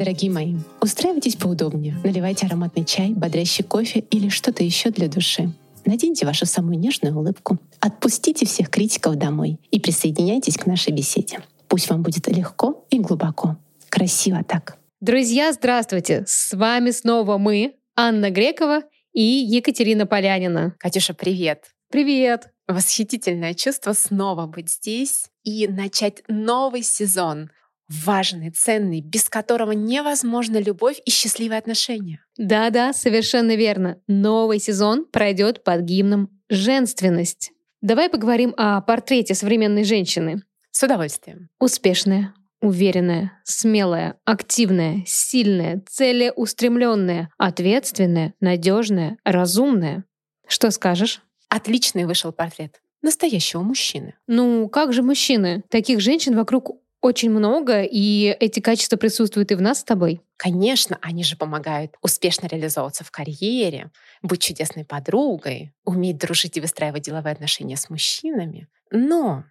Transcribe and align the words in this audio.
Дорогие 0.00 0.30
мои, 0.30 0.54
устраивайтесь 0.80 1.36
поудобнее, 1.36 1.94
наливайте 2.02 2.46
ароматный 2.46 2.86
чай, 2.86 3.10
бодрящий 3.10 3.62
кофе 3.62 4.00
или 4.00 4.30
что-то 4.30 4.64
еще 4.64 4.88
для 4.88 5.08
души. 5.08 5.52
Наденьте 5.84 6.24
вашу 6.24 6.46
самую 6.46 6.78
нежную 6.78 7.14
улыбку, 7.14 7.58
отпустите 7.80 8.46
всех 8.46 8.70
критиков 8.70 9.16
домой 9.16 9.58
и 9.70 9.78
присоединяйтесь 9.78 10.56
к 10.56 10.64
нашей 10.64 10.94
беседе. 10.94 11.40
Пусть 11.68 11.90
вам 11.90 12.02
будет 12.02 12.26
легко 12.28 12.86
и 12.88 12.98
глубоко. 12.98 13.58
Красиво 13.90 14.42
так. 14.42 14.78
Друзья, 15.02 15.52
здравствуйте! 15.52 16.24
С 16.26 16.56
вами 16.56 16.92
снова 16.92 17.36
мы, 17.36 17.74
Анна 17.94 18.30
Грекова 18.30 18.84
и 19.12 19.20
Екатерина 19.20 20.06
Полянина. 20.06 20.74
Катюша, 20.78 21.12
привет! 21.12 21.74
Привет! 21.90 22.48
Восхитительное 22.66 23.52
чувство 23.52 23.92
снова 23.92 24.46
быть 24.46 24.70
здесь 24.70 25.26
и 25.44 25.68
начать 25.68 26.22
новый 26.26 26.84
сезон 26.84 27.50
важный, 27.90 28.50
ценный, 28.50 29.00
без 29.00 29.28
которого 29.28 29.72
невозможна 29.72 30.58
любовь 30.58 31.00
и 31.04 31.10
счастливые 31.10 31.58
отношения. 31.58 32.24
Да-да, 32.38 32.92
совершенно 32.92 33.56
верно. 33.56 34.00
Новый 34.06 34.60
сезон 34.60 35.04
пройдет 35.04 35.64
под 35.64 35.82
гимном 35.82 36.30
«Женственность». 36.48 37.52
Давай 37.82 38.08
поговорим 38.08 38.54
о 38.56 38.80
портрете 38.82 39.34
современной 39.34 39.84
женщины. 39.84 40.42
С 40.70 40.82
удовольствием. 40.82 41.48
Успешная, 41.58 42.34
уверенная, 42.60 43.32
смелая, 43.44 44.18
активная, 44.24 45.02
сильная, 45.06 45.82
целеустремленная, 45.88 47.30
ответственная, 47.38 48.34
надежная, 48.40 49.16
разумная. 49.24 50.04
Что 50.46 50.70
скажешь? 50.70 51.22
Отличный 51.48 52.04
вышел 52.04 52.32
портрет 52.32 52.80
настоящего 53.02 53.62
мужчины. 53.62 54.14
Ну, 54.26 54.68
как 54.68 54.92
же 54.92 55.02
мужчины? 55.02 55.62
Таких 55.68 56.00
женщин 56.00 56.36
вокруг 56.36 56.80
очень 57.00 57.30
много, 57.30 57.82
и 57.82 58.36
эти 58.40 58.60
качества 58.60 58.96
присутствуют 58.96 59.50
и 59.50 59.54
в 59.54 59.62
нас 59.62 59.80
с 59.80 59.84
тобой. 59.84 60.22
Конечно, 60.36 60.98
они 61.00 61.24
же 61.24 61.36
помогают 61.36 61.96
успешно 62.02 62.46
реализовываться 62.46 63.04
в 63.04 63.10
карьере, 63.10 63.90
быть 64.22 64.42
чудесной 64.42 64.84
подругой, 64.84 65.72
уметь 65.84 66.18
дружить 66.18 66.56
и 66.56 66.60
выстраивать 66.60 67.02
деловые 67.02 67.32
отношения 67.32 67.76
с 67.76 67.88
мужчинами. 67.90 68.68
Но, 68.90 69.44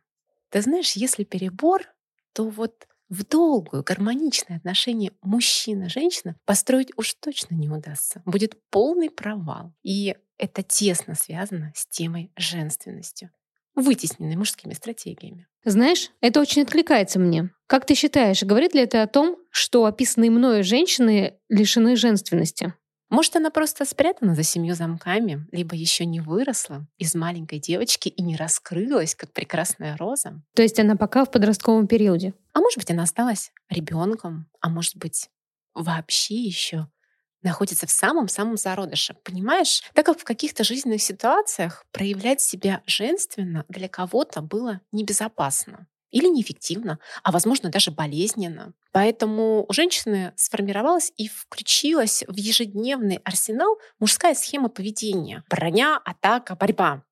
ты 0.50 0.62
знаешь, 0.62 0.94
если 0.94 1.24
перебор, 1.24 1.84
то 2.34 2.48
вот 2.48 2.88
в 3.10 3.26
долгую, 3.26 3.84
гармоничное 3.84 4.58
отношение 4.58 5.12
мужчина-женщина 5.24 6.36
построить 6.46 6.92
уж 6.96 7.16
точно 7.16 7.56
не 7.56 7.68
удастся. 7.68 8.22
Будет 8.26 8.56
полный 8.70 9.10
провал. 9.10 9.74
И 9.82 10.16
это 10.38 10.62
тесно 10.62 11.16
связано 11.16 11.74
с 11.76 11.88
темой 11.88 12.32
женственностью 12.38 13.32
вытесненной 13.80 14.36
мужскими 14.36 14.74
стратегиями. 14.74 15.48
Знаешь, 15.66 16.12
это 16.22 16.40
очень 16.40 16.64
откликается 16.64 17.20
мне. 17.20 17.50
Как 17.68 17.86
ты 17.86 17.96
считаешь, 17.96 18.44
говорит 18.44 18.74
ли 18.74 18.82
это 18.82 19.04
о 19.04 19.08
том, 19.08 19.38
что 19.52 19.86
описанные 19.86 20.32
мною 20.32 20.64
женщины 20.64 21.40
лишены 21.50 21.96
женственности? 21.96 22.74
Может, 23.10 23.36
она 23.36 23.50
просто 23.50 23.86
спрятана 23.86 24.36
за 24.36 24.44
семью 24.44 24.76
замками, 24.76 25.48
либо 25.52 25.76
еще 25.76 26.06
не 26.06 26.20
выросла 26.20 26.86
из 26.98 27.16
маленькой 27.16 27.60
девочки 27.60 28.08
и 28.08 28.22
не 28.22 28.36
раскрылась, 28.36 29.16
как 29.16 29.34
прекрасная 29.34 29.98
роза. 29.98 30.42
То 30.56 30.62
есть 30.62 30.80
она 30.80 30.96
пока 30.96 31.26
в 31.26 31.32
подростковом 31.32 31.88
периоде. 31.88 32.36
А 32.54 32.60
может 32.60 32.78
быть, 32.78 32.92
она 32.92 33.04
осталась 33.04 33.52
ребенком, 33.70 34.48
а 34.62 34.70
может 34.70 34.96
быть, 34.98 35.30
вообще 35.74 36.36
еще 36.36 36.88
находится 37.42 37.88
в 37.88 37.92
самом-самом 37.92 38.58
зародыше. 38.58 39.16
Понимаешь, 39.24 39.82
так 39.94 40.06
как 40.06 40.20
в 40.20 40.24
каких-то 40.24 40.64
жизненных 40.64 41.02
ситуациях 41.02 41.86
проявлять 41.92 42.42
себя 42.42 42.82
женственно 42.86 43.66
для 43.70 43.88
кого-то 43.88 44.42
было 44.42 44.82
небезопасно 44.92 45.88
или 46.12 46.28
неэффективно, 46.28 47.00
а 47.24 47.32
возможно 47.32 47.70
даже 47.70 47.92
болезненно. 47.92 48.74
Поэтому 48.92 49.66
у 49.68 49.74
женщины 49.74 50.34
сформировалась 50.36 51.12
и 51.18 51.28
включилась 51.28 52.24
в 52.28 52.36
ежедневный 52.36 53.18
арсенал 53.24 53.78
мужская 54.00 54.34
схема 54.34 54.70
поведения. 54.70 55.44
Броня, 55.50 56.00
атака, 56.04 56.56
борьба 56.56 57.04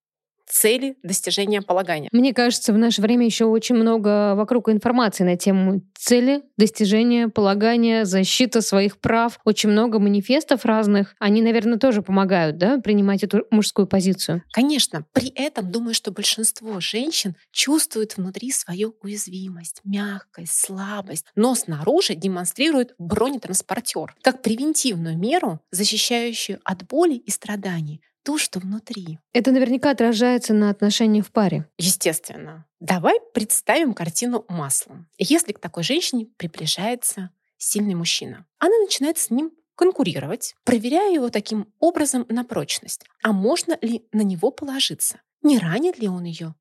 цели 0.49 0.97
достижения 1.03 1.61
полагания. 1.61 2.09
Мне 2.11 2.33
кажется, 2.33 2.73
в 2.73 2.77
наше 2.77 3.01
время 3.01 3.25
еще 3.25 3.45
очень 3.45 3.75
много 3.75 4.33
вокруг 4.35 4.69
информации 4.69 5.23
на 5.23 5.37
тему 5.37 5.81
цели, 5.95 6.43
достижения, 6.57 7.27
полагания, 7.27 8.05
защита 8.05 8.61
своих 8.61 8.99
прав. 8.99 9.39
Очень 9.45 9.69
много 9.69 9.99
манифестов 9.99 10.65
разных. 10.65 11.15
Они, 11.19 11.41
наверное, 11.41 11.77
тоже 11.77 12.01
помогают, 12.01 12.57
да, 12.57 12.79
принимать 12.79 13.23
эту 13.23 13.45
мужскую 13.51 13.87
позицию. 13.87 14.43
Конечно. 14.51 15.05
При 15.13 15.29
этом, 15.29 15.71
думаю, 15.71 15.93
что 15.93 16.11
большинство 16.11 16.79
женщин 16.79 17.35
чувствуют 17.51 18.17
внутри 18.17 18.51
свою 18.51 18.95
уязвимость, 19.01 19.81
мягкость, 19.83 20.65
слабость, 20.65 21.25
но 21.35 21.55
снаружи 21.55 22.15
демонстрируют 22.15 22.93
бронетранспортер 22.97 24.15
как 24.21 24.41
превентивную 24.41 25.17
меру, 25.17 25.59
защищающую 25.71 26.59
от 26.63 26.87
боли 26.87 27.15
и 27.15 27.31
страданий, 27.31 28.01
то, 28.27 28.37
что 28.37 28.59
внутри. 28.59 29.19
Это 29.31 29.53
наверняка 29.53 29.91
отражается 29.91 30.53
на 30.53 30.69
отношениях 30.69 31.27
в 31.27 31.31
паре. 31.31 31.65
Естественно. 31.77 32.65
Давай 32.81 33.21
представим 33.33 33.93
картину 33.93 34.43
маслом. 34.49 35.07
Если 35.17 35.53
к 35.53 35.59
такой 35.59 35.83
женщине 35.83 36.27
приближается 36.35 37.29
сильный 37.57 37.95
мужчина, 37.95 38.45
она 38.59 38.77
начинает 38.79 39.17
с 39.17 39.29
ним 39.29 39.53
конкурировать, 39.75 40.55
проверяя 40.65 41.13
его 41.13 41.29
таким 41.29 41.67
образом 41.79 42.25
на 42.27 42.43
прочность. 42.43 43.05
А 43.23 43.31
можно 43.31 43.77
ли 43.81 44.03
на 44.11 44.23
него 44.23 44.51
положиться? 44.51 45.21
Не 45.41 45.57
ранит 45.57 45.97
ли 45.97 46.09
он 46.09 46.25
ее? 46.25 46.53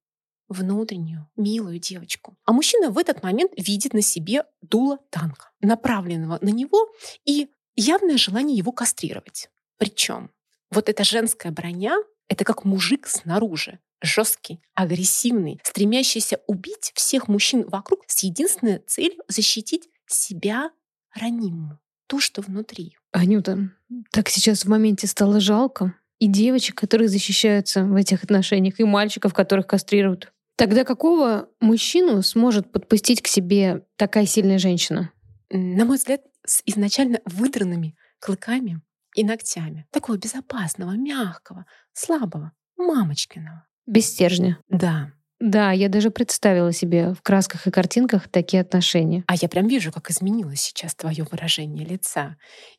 внутреннюю, 0.49 1.29
милую 1.35 1.81
девочку. 1.81 2.37
А 2.45 2.53
мужчина 2.53 2.91
в 2.91 2.99
этот 2.99 3.25
момент 3.25 3.51
видит 3.57 3.93
на 3.95 4.03
себе 4.03 4.45
дуло 4.63 5.01
танка, 5.11 5.51
направленного 5.61 6.39
на 6.41 6.51
него, 6.51 6.89
и 7.25 7.49
явное 7.75 8.17
желание 8.17 8.57
его 8.57 8.71
кастрировать. 8.71 9.51
Причем 9.77 10.31
вот 10.71 10.89
эта 10.89 11.05
женская 11.05 11.53
броня— 11.53 11.97
это 12.29 12.45
как 12.45 12.65
мужик 12.65 13.07
снаружи, 13.07 13.79
жесткий, 14.03 14.61
агрессивный, 14.75 15.61
стремящийся 15.63 16.41
убить 16.47 16.93
всех 16.95 17.29
мужчин 17.29 17.65
вокруг 17.69 18.01
с 18.07 18.23
единственной 18.23 18.79
целью 18.87 19.23
защитить 19.29 19.89
себя 20.07 20.71
ранимую, 21.15 21.79
ту, 22.07 22.21
что 22.21 22.43
внутри. 22.43 22.97
Анюта, 23.13 23.71
так 24.13 24.29
сейчас 24.29 24.65
в 24.65 24.69
моменте 24.69 25.07
стало 25.07 25.41
жалко. 25.41 25.95
И 26.19 26.29
девочек, 26.29 26.77
которые 26.77 27.09
защищаются 27.09 27.85
в 27.85 27.95
этих 27.95 28.25
отношениях, 28.25 28.81
и 28.81 28.85
мальчиков, 28.85 29.35
которых 29.35 29.67
кастрируют. 29.67 30.33
Тогда 30.57 30.85
какого 30.85 31.51
мужчину 31.61 32.23
сможет 32.23 32.73
подпустить 32.73 33.21
к 33.21 33.27
себе 33.27 33.85
такая 33.97 34.25
сильная 34.25 34.59
женщина? 34.59 35.13
На 35.51 35.85
мой 35.85 35.99
взгляд, 35.99 36.23
с 36.47 36.63
изначально 36.65 37.21
выдранными 37.27 37.97
клыками, 38.19 38.81
и 39.17 39.25
ногтями. 39.25 39.87
Такого 39.91 40.19
безопасного, 40.19 40.93
мягкого, 40.93 41.67
слабого, 41.93 42.53
мамочкиного. 42.77 43.67
Без 43.87 44.07
стержня. 44.07 44.59
Да. 44.69 45.13
Да, 45.39 45.73
я 45.73 45.89
даже 45.89 46.11
представила 46.11 46.73
себе 46.73 47.13
в 47.13 47.23
красках 47.23 47.67
и 47.67 47.71
картинках 47.71 48.29
такие 48.29 48.63
отношения. 48.63 49.25
А 49.27 49.35
я 49.35 49.49
прям 49.49 49.69
вижу, 49.69 49.93
как 49.93 50.11
изменилось 50.11 50.61
сейчас 50.61 50.95
твое 50.95 51.25
выражение 51.25 51.85
лица. 51.85 52.37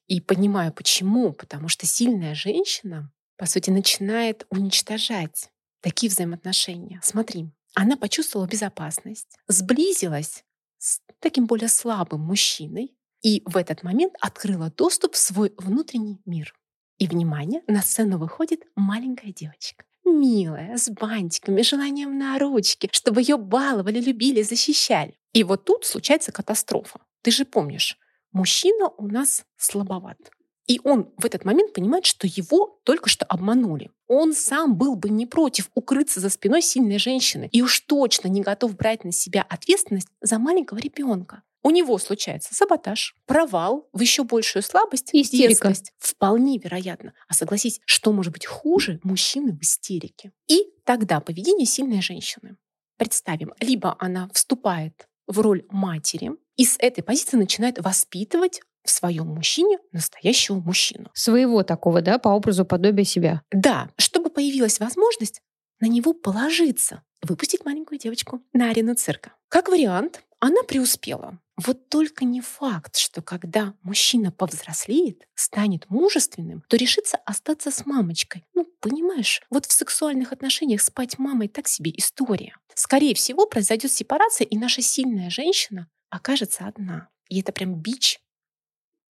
И 0.07 0.21
понимаю, 0.21 0.73
почему. 0.73 1.33
Потому 1.33 1.67
что 1.67 1.85
сильная 1.85 2.33
женщина, 2.33 3.11
по 3.37 3.45
сути, 3.45 3.69
начинает 3.69 4.45
уничтожать 4.49 5.49
такие 5.81 6.09
взаимоотношения. 6.09 6.99
Смотри, 7.03 7.51
она 7.75 7.95
почувствовала 7.95 8.47
безопасность, 8.47 9.37
сблизилась 9.47 10.43
с 10.79 10.99
таким 11.19 11.45
более 11.45 11.69
слабым 11.69 12.21
мужчиной, 12.21 12.96
и 13.21 13.41
в 13.45 13.57
этот 13.57 13.83
момент 13.83 14.13
открыла 14.19 14.71
доступ 14.71 15.13
в 15.13 15.17
свой 15.17 15.53
внутренний 15.57 16.19
мир. 16.25 16.53
И, 16.97 17.07
внимание, 17.07 17.61
на 17.67 17.81
сцену 17.81 18.17
выходит 18.17 18.61
маленькая 18.75 19.31
девочка. 19.31 19.85
Милая, 20.03 20.77
с 20.77 20.89
бантиками, 20.89 21.61
желанием 21.61 22.17
на 22.17 22.39
ручки, 22.39 22.89
чтобы 22.91 23.21
ее 23.21 23.37
баловали, 23.37 23.99
любили, 23.99 24.41
защищали. 24.41 25.17
И 25.33 25.43
вот 25.43 25.65
тут 25.65 25.85
случается 25.85 26.31
катастрофа. 26.31 26.99
Ты 27.21 27.31
же 27.31 27.45
помнишь, 27.45 27.97
мужчина 28.31 28.89
у 28.97 29.07
нас 29.07 29.43
слабоват. 29.57 30.17
И 30.65 30.81
он 30.83 31.13
в 31.17 31.25
этот 31.25 31.45
момент 31.45 31.73
понимает, 31.73 32.05
что 32.05 32.27
его 32.27 32.79
только 32.83 33.09
что 33.09 33.25
обманули. 33.25 33.89
Он 34.07 34.33
сам 34.33 34.75
был 34.75 34.95
бы 34.95 35.09
не 35.09 35.25
против 35.25 35.69
укрыться 35.75 36.19
за 36.19 36.29
спиной 36.29 36.61
сильной 36.61 36.99
женщины 36.99 37.49
и 37.51 37.61
уж 37.61 37.79
точно 37.81 38.27
не 38.27 38.41
готов 38.41 38.75
брать 38.75 39.03
на 39.03 39.11
себя 39.11 39.45
ответственность 39.47 40.09
за 40.21 40.39
маленького 40.39 40.79
ребенка 40.79 41.43
у 41.63 41.69
него 41.69 41.97
случается 41.97 42.53
саботаж, 42.53 43.15
провал 43.25 43.89
в 43.91 44.01
еще 44.01 44.23
большую 44.23 44.63
слабость, 44.63 45.09
истерика. 45.13 45.69
Детскость. 45.69 45.93
Вполне 45.97 46.57
вероятно. 46.57 47.13
А 47.27 47.33
согласись, 47.33 47.81
что 47.85 48.11
может 48.13 48.33
быть 48.33 48.45
хуже 48.45 48.99
мужчины 49.03 49.51
в 49.51 49.61
истерике? 49.61 50.31
И 50.47 50.63
тогда 50.85 51.19
поведение 51.19 51.65
сильной 51.65 52.01
женщины. 52.01 52.57
Представим, 52.97 53.53
либо 53.59 53.95
она 53.99 54.29
вступает 54.33 55.07
в 55.27 55.39
роль 55.39 55.65
матери 55.69 56.31
и 56.55 56.65
с 56.65 56.77
этой 56.79 57.03
позиции 57.03 57.37
начинает 57.37 57.79
воспитывать 57.79 58.61
в 58.83 58.89
своем 58.89 59.27
мужчине 59.27 59.79
настоящего 59.91 60.59
мужчину. 60.59 61.11
Своего 61.13 61.63
такого, 61.63 62.01
да, 62.01 62.17
по 62.17 62.29
образу 62.29 62.65
подобия 62.65 63.03
себя. 63.03 63.41
Да, 63.51 63.89
чтобы 63.97 64.29
появилась 64.29 64.79
возможность 64.79 65.41
на 65.79 65.87
него 65.87 66.13
положиться, 66.13 67.03
выпустить 67.21 67.65
маленькую 67.65 67.99
девочку 67.99 68.41
на 68.53 68.69
арену 68.69 68.95
цирка. 68.95 69.33
Как 69.49 69.67
вариант, 69.69 70.23
она 70.39 70.63
преуспела 70.63 71.39
Вот 71.57 71.89
только 71.89 72.23
не 72.23 72.39
факт, 72.41 72.97
что 72.97 73.23
когда 73.23 73.73
мужчина 73.81 74.31
повзрослеет, 74.31 75.27
станет 75.33 75.89
мужественным, 75.89 76.63
то 76.69 76.77
решится 76.77 77.17
остаться 77.17 77.71
с 77.71 77.85
мамочкой. 77.85 78.45
Ну, 78.53 78.65
понимаешь, 78.79 79.41
вот 79.49 79.65
в 79.65 79.71
сексуальных 79.71 80.31
отношениях 80.31 80.81
спать 80.81 81.17
мамой 81.17 81.47
так 81.47 81.67
себе 81.67 81.91
история. 81.97 82.55
Скорее 82.75 83.15
всего, 83.15 83.47
произойдет 83.47 83.91
сепарация, 83.91 84.45
и 84.45 84.55
наша 84.55 84.83
сильная 84.83 85.31
женщина 85.31 85.89
окажется 86.11 86.67
одна. 86.67 87.09
И 87.27 87.41
это 87.41 87.51
прям 87.51 87.73
бич 87.75 88.19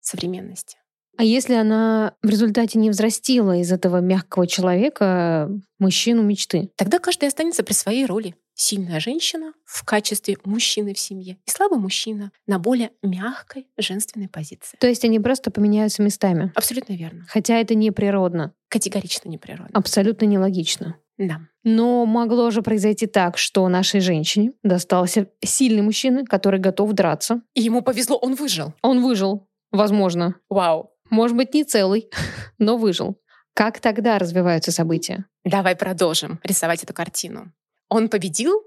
современности. 0.00 0.76
А 1.16 1.24
если 1.24 1.54
она 1.54 2.14
в 2.22 2.28
результате 2.28 2.78
не 2.78 2.90
взрастила 2.90 3.56
из 3.56 3.70
этого 3.72 4.00
мягкого 4.00 4.46
человека 4.46 5.50
мужчину 5.78 6.22
мечты? 6.22 6.70
Тогда 6.76 6.98
каждый 6.98 7.28
останется 7.28 7.62
при 7.62 7.72
своей 7.72 8.06
роли. 8.06 8.34
Сильная 8.56 9.00
женщина 9.00 9.52
в 9.64 9.84
качестве 9.84 10.36
мужчины 10.44 10.94
в 10.94 10.98
семье 10.98 11.38
и 11.44 11.50
слабый 11.50 11.80
мужчина 11.80 12.30
на 12.46 12.60
более 12.60 12.92
мягкой 13.02 13.66
женственной 13.76 14.28
позиции. 14.28 14.76
То 14.78 14.86
есть 14.86 15.04
они 15.04 15.18
просто 15.18 15.50
поменяются 15.50 16.02
местами? 16.02 16.52
Абсолютно 16.54 16.92
верно. 16.92 17.24
Хотя 17.28 17.58
это 17.58 17.74
неприродно. 17.74 18.52
Категорично 18.68 19.28
неприродно. 19.28 19.70
Абсолютно 19.72 20.26
нелогично. 20.26 20.96
Да. 21.18 21.40
Но 21.64 22.06
могло 22.06 22.50
же 22.50 22.62
произойти 22.62 23.06
так, 23.06 23.38
что 23.38 23.66
нашей 23.68 24.00
женщине 24.00 24.52
достался 24.62 25.28
сильный 25.42 25.82
мужчина, 25.82 26.24
который 26.24 26.60
готов 26.60 26.92
драться. 26.92 27.42
И 27.54 27.62
ему 27.62 27.82
повезло, 27.82 28.16
он 28.18 28.34
выжил. 28.34 28.72
Он 28.82 29.02
выжил, 29.02 29.48
возможно. 29.72 30.36
Вау. 30.48 30.93
Может 31.10 31.36
быть, 31.36 31.54
не 31.54 31.64
целый, 31.64 32.10
но 32.58 32.76
выжил. 32.76 33.20
Как 33.54 33.80
тогда 33.80 34.18
развиваются 34.18 34.72
события? 34.72 35.26
Давай 35.44 35.76
продолжим 35.76 36.40
рисовать 36.42 36.82
эту 36.82 36.92
картину. 36.92 37.52
Он 37.88 38.08
победил, 38.08 38.62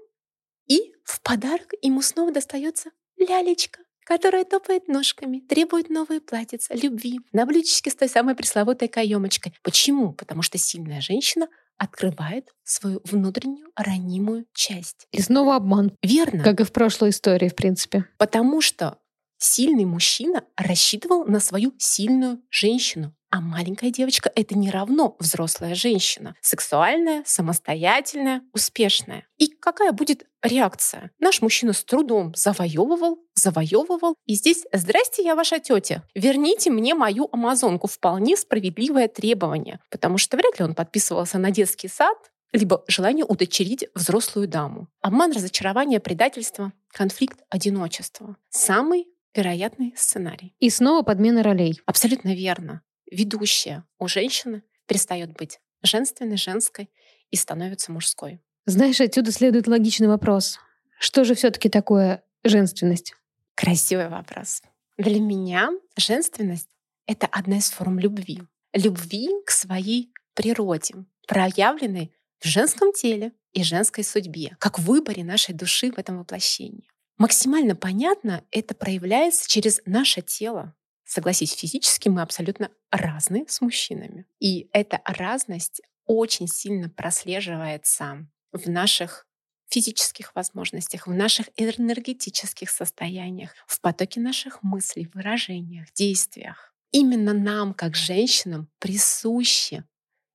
и 0.66 0.92
в 1.04 1.20
подарок 1.22 1.72
ему 1.82 2.00
снова 2.02 2.32
достается 2.32 2.90
лялечка, 3.18 3.80
которая 4.04 4.44
топает 4.44 4.88
ножками, 4.88 5.40
требует 5.40 5.90
новые 5.90 6.20
платьица, 6.20 6.74
любви, 6.74 7.20
на 7.32 7.44
блюдечке 7.44 7.90
с 7.90 7.94
той 7.94 8.08
самой 8.08 8.34
пресловутой 8.34 8.88
каемочкой. 8.88 9.54
Почему? 9.62 10.12
Потому 10.12 10.42
что 10.42 10.56
сильная 10.56 11.00
женщина 11.00 11.48
открывает 11.76 12.48
свою 12.64 13.00
внутреннюю 13.04 13.68
ранимую 13.76 14.46
часть. 14.54 15.06
И 15.12 15.20
снова 15.20 15.56
обман. 15.56 15.92
Верно. 16.02 16.42
Как 16.42 16.60
и 16.60 16.64
в 16.64 16.72
прошлой 16.72 17.10
истории, 17.10 17.48
в 17.48 17.54
принципе. 17.54 18.06
Потому 18.18 18.60
что 18.60 18.98
сильный 19.38 19.84
мужчина 19.84 20.44
рассчитывал 20.56 21.24
на 21.24 21.40
свою 21.40 21.72
сильную 21.78 22.40
женщину. 22.50 23.14
А 23.30 23.42
маленькая 23.42 23.90
девочка— 23.90 24.32
это 24.34 24.56
не 24.56 24.70
равно 24.70 25.14
взрослая 25.18 25.74
женщина. 25.74 26.34
Сексуальная, 26.40 27.22
самостоятельная, 27.26 28.42
успешная. 28.54 29.26
И 29.36 29.48
какая 29.48 29.92
будет 29.92 30.26
реакция? 30.42 31.10
Наш 31.18 31.42
мужчина 31.42 31.74
с 31.74 31.84
трудом 31.84 32.32
завоевывал, 32.34 33.18
завоевывал. 33.34 34.14
И 34.24 34.34
здесь 34.34 34.64
«Здрасте, 34.72 35.22
я 35.22 35.34
ваша 35.34 35.58
тетя. 35.58 36.04
Верните 36.14 36.70
мне 36.70 36.94
мою 36.94 37.28
амазонку». 37.30 37.86
Вполне 37.86 38.34
справедливое 38.34 39.08
требование. 39.08 39.80
Потому 39.90 40.16
что 40.16 40.38
вряд 40.38 40.58
ли 40.58 40.64
он 40.64 40.74
подписывался 40.74 41.38
на 41.38 41.50
детский 41.50 41.88
сад, 41.88 42.16
либо 42.52 42.82
желание 42.88 43.26
удочерить 43.26 43.88
взрослую 43.94 44.48
даму. 44.48 44.88
Обман, 45.02 45.32
разочарование, 45.32 46.00
предательство, 46.00 46.72
конфликт, 46.92 47.40
одиночество. 47.50 48.36
Самый 48.48 49.06
вероятный 49.34 49.94
сценарий. 49.96 50.54
И 50.58 50.70
снова 50.70 51.02
подмена 51.02 51.42
ролей. 51.42 51.80
Абсолютно 51.86 52.34
верно. 52.34 52.82
Ведущая 53.10 53.84
у 53.98 54.08
женщины 54.08 54.62
перестает 54.86 55.32
быть 55.32 55.60
женственной, 55.82 56.36
женской 56.36 56.90
и 57.30 57.36
становится 57.36 57.92
мужской. 57.92 58.40
Знаешь, 58.66 59.00
отсюда 59.00 59.32
следует 59.32 59.66
логичный 59.66 60.08
вопрос. 60.08 60.58
Что 60.98 61.24
же 61.24 61.34
все-таки 61.34 61.68
такое 61.68 62.22
женственность? 62.44 63.14
Красивый 63.54 64.08
вопрос. 64.08 64.62
Для 64.96 65.20
меня 65.20 65.70
женственность— 65.96 66.68
это 67.06 67.26
одна 67.26 67.58
из 67.58 67.70
форм 67.70 67.98
любви. 67.98 68.42
Любви 68.74 69.28
к 69.46 69.50
своей 69.50 70.12
природе, 70.34 70.94
проявленной 71.26 72.12
в 72.40 72.46
женском 72.46 72.92
теле 72.92 73.32
и 73.52 73.62
женской 73.62 74.04
судьбе, 74.04 74.56
как 74.58 74.78
в 74.78 74.84
выборе 74.84 75.24
нашей 75.24 75.54
души 75.54 75.90
в 75.90 75.98
этом 75.98 76.18
воплощении. 76.18 76.90
Максимально 77.18 77.74
понятно 77.74 78.44
это 78.52 78.74
проявляется 78.74 79.48
через 79.48 79.80
наше 79.84 80.22
тело. 80.22 80.74
Согласись, 81.04 81.52
физически 81.52 82.08
мы 82.08 82.22
абсолютно 82.22 82.70
разные 82.92 83.44
с 83.48 83.60
мужчинами. 83.60 84.26
И 84.38 84.68
эта 84.72 85.00
разность 85.04 85.82
очень 86.06 86.46
сильно 86.46 86.88
прослеживается 86.88 88.26
в 88.52 88.68
наших 88.70 89.26
физических 89.68 90.34
возможностях, 90.34 91.06
в 91.06 91.12
наших 91.12 91.50
энергетических 91.56 92.70
состояниях, 92.70 93.54
в 93.66 93.80
потоке 93.80 94.20
наших 94.20 94.62
мыслей, 94.62 95.10
выражениях, 95.12 95.92
действиях. 95.92 96.72
Именно 96.92 97.34
нам, 97.34 97.74
как 97.74 97.96
женщинам, 97.96 98.70
присуще 98.78 99.84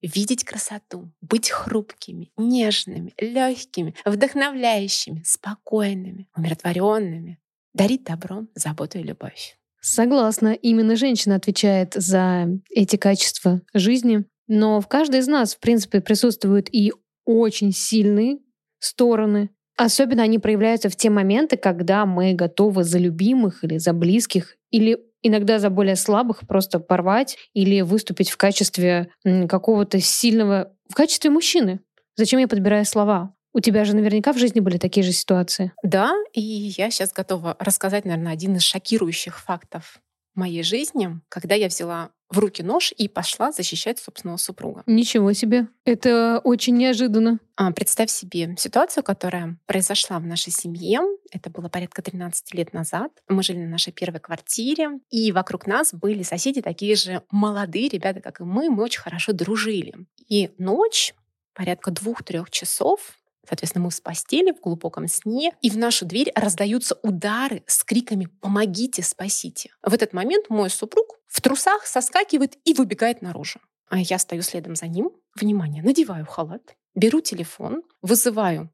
видеть 0.03 0.43
красоту, 0.43 1.11
быть 1.21 1.49
хрупкими, 1.49 2.31
нежными, 2.37 3.13
легкими, 3.17 3.95
вдохновляющими, 4.05 5.23
спокойными, 5.25 6.27
умиротворенными, 6.35 7.39
дарить 7.73 8.03
добро, 8.03 8.45
заботу 8.53 8.99
и 8.99 9.03
любовь. 9.03 9.57
Согласна, 9.81 10.53
именно 10.53 10.95
женщина 10.95 11.35
отвечает 11.35 11.93
за 11.95 12.47
эти 12.69 12.95
качества 12.95 13.61
жизни. 13.73 14.25
Но 14.47 14.79
в 14.79 14.87
каждой 14.87 15.21
из 15.21 15.27
нас, 15.27 15.55
в 15.55 15.59
принципе, 15.59 15.99
присутствуют 15.99 16.69
и 16.71 16.93
очень 17.25 17.71
сильные 17.71 18.39
стороны. 18.79 19.49
Особенно 19.75 20.23
они 20.23 20.37
проявляются 20.39 20.89
в 20.89 20.95
те 20.95 21.09
моменты, 21.09 21.57
когда 21.57 22.05
мы 22.05 22.33
готовы 22.33 22.83
за 22.83 22.99
любимых 22.99 23.63
или 23.63 23.77
за 23.77 23.93
близких, 23.93 24.57
или 24.69 24.99
иногда 25.23 25.57
за 25.57 25.69
более 25.69 25.95
слабых 25.95 26.41
просто 26.47 26.79
порвать 26.79 27.37
или 27.53 27.81
выступить 27.81 28.29
в 28.29 28.37
качестве 28.37 29.09
какого-то 29.23 29.99
сильного, 29.99 30.73
в 30.89 30.95
качестве 30.95 31.29
мужчины. 31.31 31.79
Зачем 32.15 32.39
я 32.39 32.47
подбираю 32.47 32.85
слова? 32.85 33.33
У 33.53 33.59
тебя 33.59 33.85
же 33.85 33.95
наверняка 33.95 34.33
в 34.33 34.37
жизни 34.37 34.59
были 34.59 34.77
такие 34.77 35.03
же 35.03 35.11
ситуации. 35.11 35.71
Да, 35.83 36.13
и 36.33 36.41
я 36.41 36.89
сейчас 36.91 37.13
готова 37.13 37.55
рассказать, 37.59 38.03
наверное, 38.03 38.33
один 38.33 38.55
из 38.55 38.63
шокирующих 38.63 39.39
фактов 39.39 39.99
моей 40.35 40.63
жизни, 40.63 41.19
когда 41.29 41.55
я 41.55 41.67
взяла 41.67 42.11
в 42.33 42.39
руки 42.39 42.63
нож 42.63 42.93
и 42.97 43.07
пошла 43.07 43.51
защищать 43.51 43.99
собственного 43.99 44.37
супруга. 44.37 44.83
Ничего 44.87 45.33
себе. 45.33 45.67
Это 45.85 46.41
очень 46.43 46.75
неожиданно. 46.75 47.39
А, 47.55 47.71
представь 47.71 48.09
себе 48.09 48.55
ситуацию, 48.57 49.03
которая 49.03 49.57
произошла 49.67 50.17
в 50.19 50.25
нашей 50.25 50.51
семье. 50.51 51.01
Это 51.31 51.49
было 51.49 51.69
порядка 51.69 52.01
13 52.01 52.53
лет 52.55 52.73
назад. 52.73 53.11
Мы 53.27 53.43
жили 53.43 53.59
на 53.59 53.69
нашей 53.69 53.93
первой 53.93 54.19
квартире, 54.19 54.99
и 55.11 55.31
вокруг 55.31 55.67
нас 55.67 55.93
были 55.93 56.23
соседи 56.23 56.61
такие 56.61 56.95
же 56.95 57.21
молодые 57.29 57.87
ребята, 57.89 58.19
как 58.19 58.39
и 58.39 58.43
мы. 58.43 58.69
Мы 58.69 58.83
очень 58.83 59.01
хорошо 59.01 59.33
дружили. 59.33 59.93
И 60.27 60.51
ночь, 60.57 61.13
порядка 61.53 61.91
двух-трех 61.91 62.49
часов, 62.49 63.19
Соответственно, 63.47 63.85
мы 63.85 63.89
в 63.89 64.01
постели, 64.01 64.51
в 64.51 64.61
глубоком 64.61 65.07
сне, 65.07 65.51
и 65.61 65.69
в 65.69 65.77
нашу 65.77 66.05
дверь 66.05 66.31
раздаются 66.35 66.97
удары 67.03 67.63
с 67.67 67.83
криками 67.83 68.27
«Помогите, 68.41 69.03
спасите!». 69.03 69.71
В 69.83 69.93
этот 69.93 70.13
момент 70.13 70.49
мой 70.49 70.69
супруг 70.69 71.19
в 71.27 71.41
трусах 71.41 71.85
соскакивает 71.85 72.57
и 72.63 72.73
выбегает 72.73 73.21
наружу. 73.21 73.59
А 73.89 73.99
я 73.99 74.17
стою 74.17 74.41
следом 74.41 74.75
за 74.75 74.87
ним. 74.87 75.11
Внимание, 75.35 75.83
надеваю 75.83 76.25
халат, 76.25 76.75
беру 76.95 77.21
телефон, 77.21 77.83
вызываю 78.01 78.71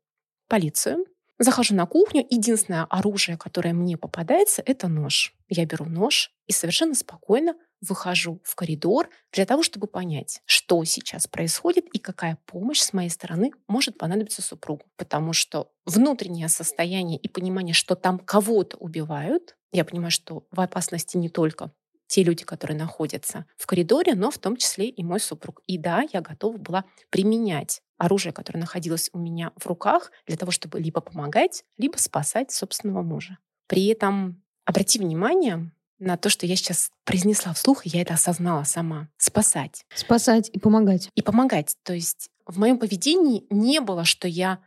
полицию, 0.47 1.05
захожу 1.39 1.73
на 1.73 1.85
кухню. 1.85 2.25
Единственное 2.29 2.83
оружие, 2.83 3.37
которое 3.37 3.73
мне 3.73 3.97
попадается, 3.97 4.61
это 4.65 4.87
нож. 4.87 5.33
Я 5.47 5.65
беру 5.65 5.85
нож 5.85 6.31
и 6.47 6.53
совершенно 6.53 6.93
спокойно 6.93 7.55
выхожу 7.81 8.41
в 8.43 8.55
коридор 8.55 9.09
для 9.31 9.45
того, 9.45 9.63
чтобы 9.63 9.87
понять, 9.87 10.41
что 10.45 10.83
сейчас 10.83 11.27
происходит 11.27 11.85
и 11.93 11.99
какая 11.99 12.37
помощь 12.45 12.79
с 12.81 12.93
моей 12.93 13.09
стороны 13.09 13.51
может 13.67 13.97
понадобиться 13.97 14.41
супругу. 14.41 14.85
Потому 14.97 15.33
что 15.33 15.71
внутреннее 15.85 16.49
состояние 16.49 17.17
и 17.17 17.27
понимание, 17.27 17.73
что 17.73 17.95
там 17.95 18.19
кого-то 18.19 18.77
убивают, 18.77 19.55
я 19.71 19.85
понимаю, 19.85 20.11
что 20.11 20.45
в 20.51 20.59
опасности 20.59 21.17
не 21.17 21.29
только 21.29 21.71
те 22.07 22.23
люди, 22.23 22.43
которые 22.43 22.77
находятся 22.77 23.45
в 23.55 23.67
коридоре, 23.67 24.15
но 24.15 24.31
в 24.31 24.39
том 24.39 24.57
числе 24.57 24.89
и 24.89 25.03
мой 25.03 25.19
супруг. 25.19 25.61
И 25.67 25.77
да, 25.77 26.03
я 26.11 26.21
готова 26.21 26.57
была 26.57 26.85
применять 27.11 27.81
оружие, 27.99 28.33
которое 28.33 28.59
находилось 28.59 29.11
у 29.13 29.19
меня 29.19 29.51
в 29.55 29.67
руках, 29.67 30.11
для 30.25 30.35
того, 30.35 30.51
чтобы 30.51 30.79
либо 30.79 31.01
помогать, 31.01 31.63
либо 31.77 31.97
спасать 31.97 32.51
собственного 32.51 33.03
мужа. 33.03 33.37
При 33.67 33.85
этом 33.87 34.41
обрати 34.65 34.97
внимание, 34.97 35.71
на 35.99 36.17
то, 36.17 36.29
что 36.29 36.45
я 36.45 36.55
сейчас 36.55 36.91
произнесла 37.03 37.53
вслух, 37.53 37.85
и 37.85 37.89
я 37.89 38.01
это 38.01 38.13
осознала 38.13 38.63
сама. 38.63 39.09
Спасать. 39.17 39.85
Спасать 39.93 40.49
и 40.51 40.59
помогать. 40.59 41.09
И 41.15 41.21
помогать. 41.21 41.75
То 41.83 41.93
есть 41.93 42.29
в 42.45 42.57
моем 42.57 42.79
поведении 42.79 43.45
не 43.49 43.79
было, 43.81 44.05
что 44.05 44.27
я 44.27 44.59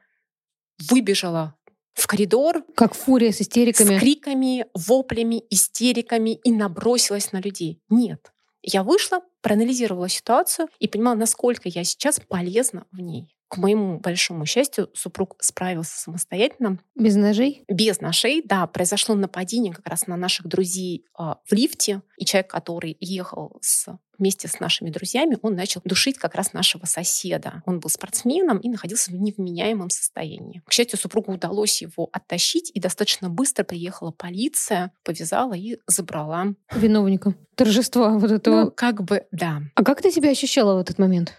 выбежала 0.90 1.54
в 1.94 2.06
коридор. 2.06 2.64
Как 2.74 2.94
фурия 2.94 3.32
с 3.32 3.40
истериками. 3.40 3.96
С 3.96 4.00
криками, 4.00 4.66
воплями, 4.74 5.42
истериками 5.50 6.38
и 6.44 6.52
набросилась 6.52 7.32
на 7.32 7.40
людей. 7.40 7.80
Нет. 7.88 8.32
Я 8.62 8.84
вышла, 8.84 9.20
проанализировала 9.40 10.08
ситуацию 10.08 10.68
и 10.78 10.86
понимала, 10.86 11.16
насколько 11.16 11.68
я 11.68 11.82
сейчас 11.82 12.20
полезна 12.20 12.86
в 12.92 13.00
ней 13.00 13.34
к 13.52 13.58
моему 13.58 13.98
большому 13.98 14.46
счастью, 14.46 14.88
супруг 14.94 15.36
справился 15.38 15.98
самостоятельно. 15.98 16.78
Без 16.94 17.16
ножей? 17.16 17.64
Без 17.68 18.00
ножей, 18.00 18.40
да. 18.42 18.66
Произошло 18.66 19.14
нападение 19.14 19.74
как 19.74 19.86
раз 19.86 20.06
на 20.06 20.16
наших 20.16 20.46
друзей 20.46 21.04
э, 21.18 21.22
в 21.22 21.52
лифте. 21.52 22.00
И 22.16 22.24
человек, 22.24 22.50
который 22.50 22.96
ехал 22.98 23.58
с 23.60 23.88
вместе 24.18 24.46
с 24.46 24.60
нашими 24.60 24.88
друзьями 24.90 25.36
он 25.42 25.56
начал 25.56 25.80
душить 25.84 26.16
как 26.16 26.36
раз 26.36 26.52
нашего 26.52 26.86
соседа. 26.86 27.62
Он 27.66 27.80
был 27.80 27.90
спортсменом 27.90 28.58
и 28.58 28.68
находился 28.68 29.10
в 29.10 29.14
невменяемом 29.14 29.90
состоянии. 29.90 30.62
К 30.64 30.72
счастью, 30.72 30.98
супругу 30.98 31.32
удалось 31.32 31.82
его 31.82 32.08
оттащить, 32.12 32.70
и 32.72 32.78
достаточно 32.78 33.28
быстро 33.28 33.64
приехала 33.64 34.12
полиция, 34.12 34.92
повязала 35.02 35.54
и 35.54 35.78
забрала. 35.88 36.54
Виновника. 36.72 37.34
Торжества 37.56 38.16
вот 38.16 38.30
этого. 38.30 38.64
Ну, 38.64 38.70
как 38.70 39.02
бы, 39.02 39.26
да. 39.32 39.62
А 39.74 39.82
как 39.82 40.00
ты 40.00 40.12
себя 40.12 40.30
ощущала 40.30 40.76
в 40.76 40.80
этот 40.80 40.98
момент? 40.98 41.34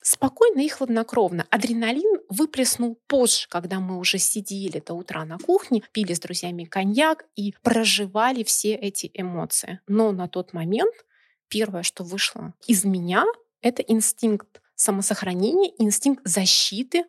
Спокойно 0.00 0.60
и 0.60 0.68
хладнокровно. 0.68 1.46
Адреналин 1.50 2.20
выплеснул 2.28 2.98
позже, 3.06 3.46
когда 3.48 3.80
мы 3.80 3.98
уже 3.98 4.18
сидели 4.18 4.80
до 4.80 4.94
утра 4.94 5.24
на 5.24 5.38
кухне, 5.38 5.82
пили 5.92 6.14
с 6.14 6.20
друзьями 6.20 6.64
коньяк 6.64 7.24
и 7.34 7.54
проживали 7.62 8.42
все 8.42 8.74
эти 8.74 9.10
эмоции. 9.14 9.80
Но 9.86 10.12
на 10.12 10.28
тот 10.28 10.52
момент 10.52 10.94
первое, 11.48 11.82
что 11.82 12.04
вышло 12.04 12.54
из 12.66 12.84
меня, 12.84 13.24
это 13.60 13.82
инстинкт 13.82 14.60
самосохранения, 14.74 15.72
инстинкт 15.78 16.22
защиты 16.24 17.04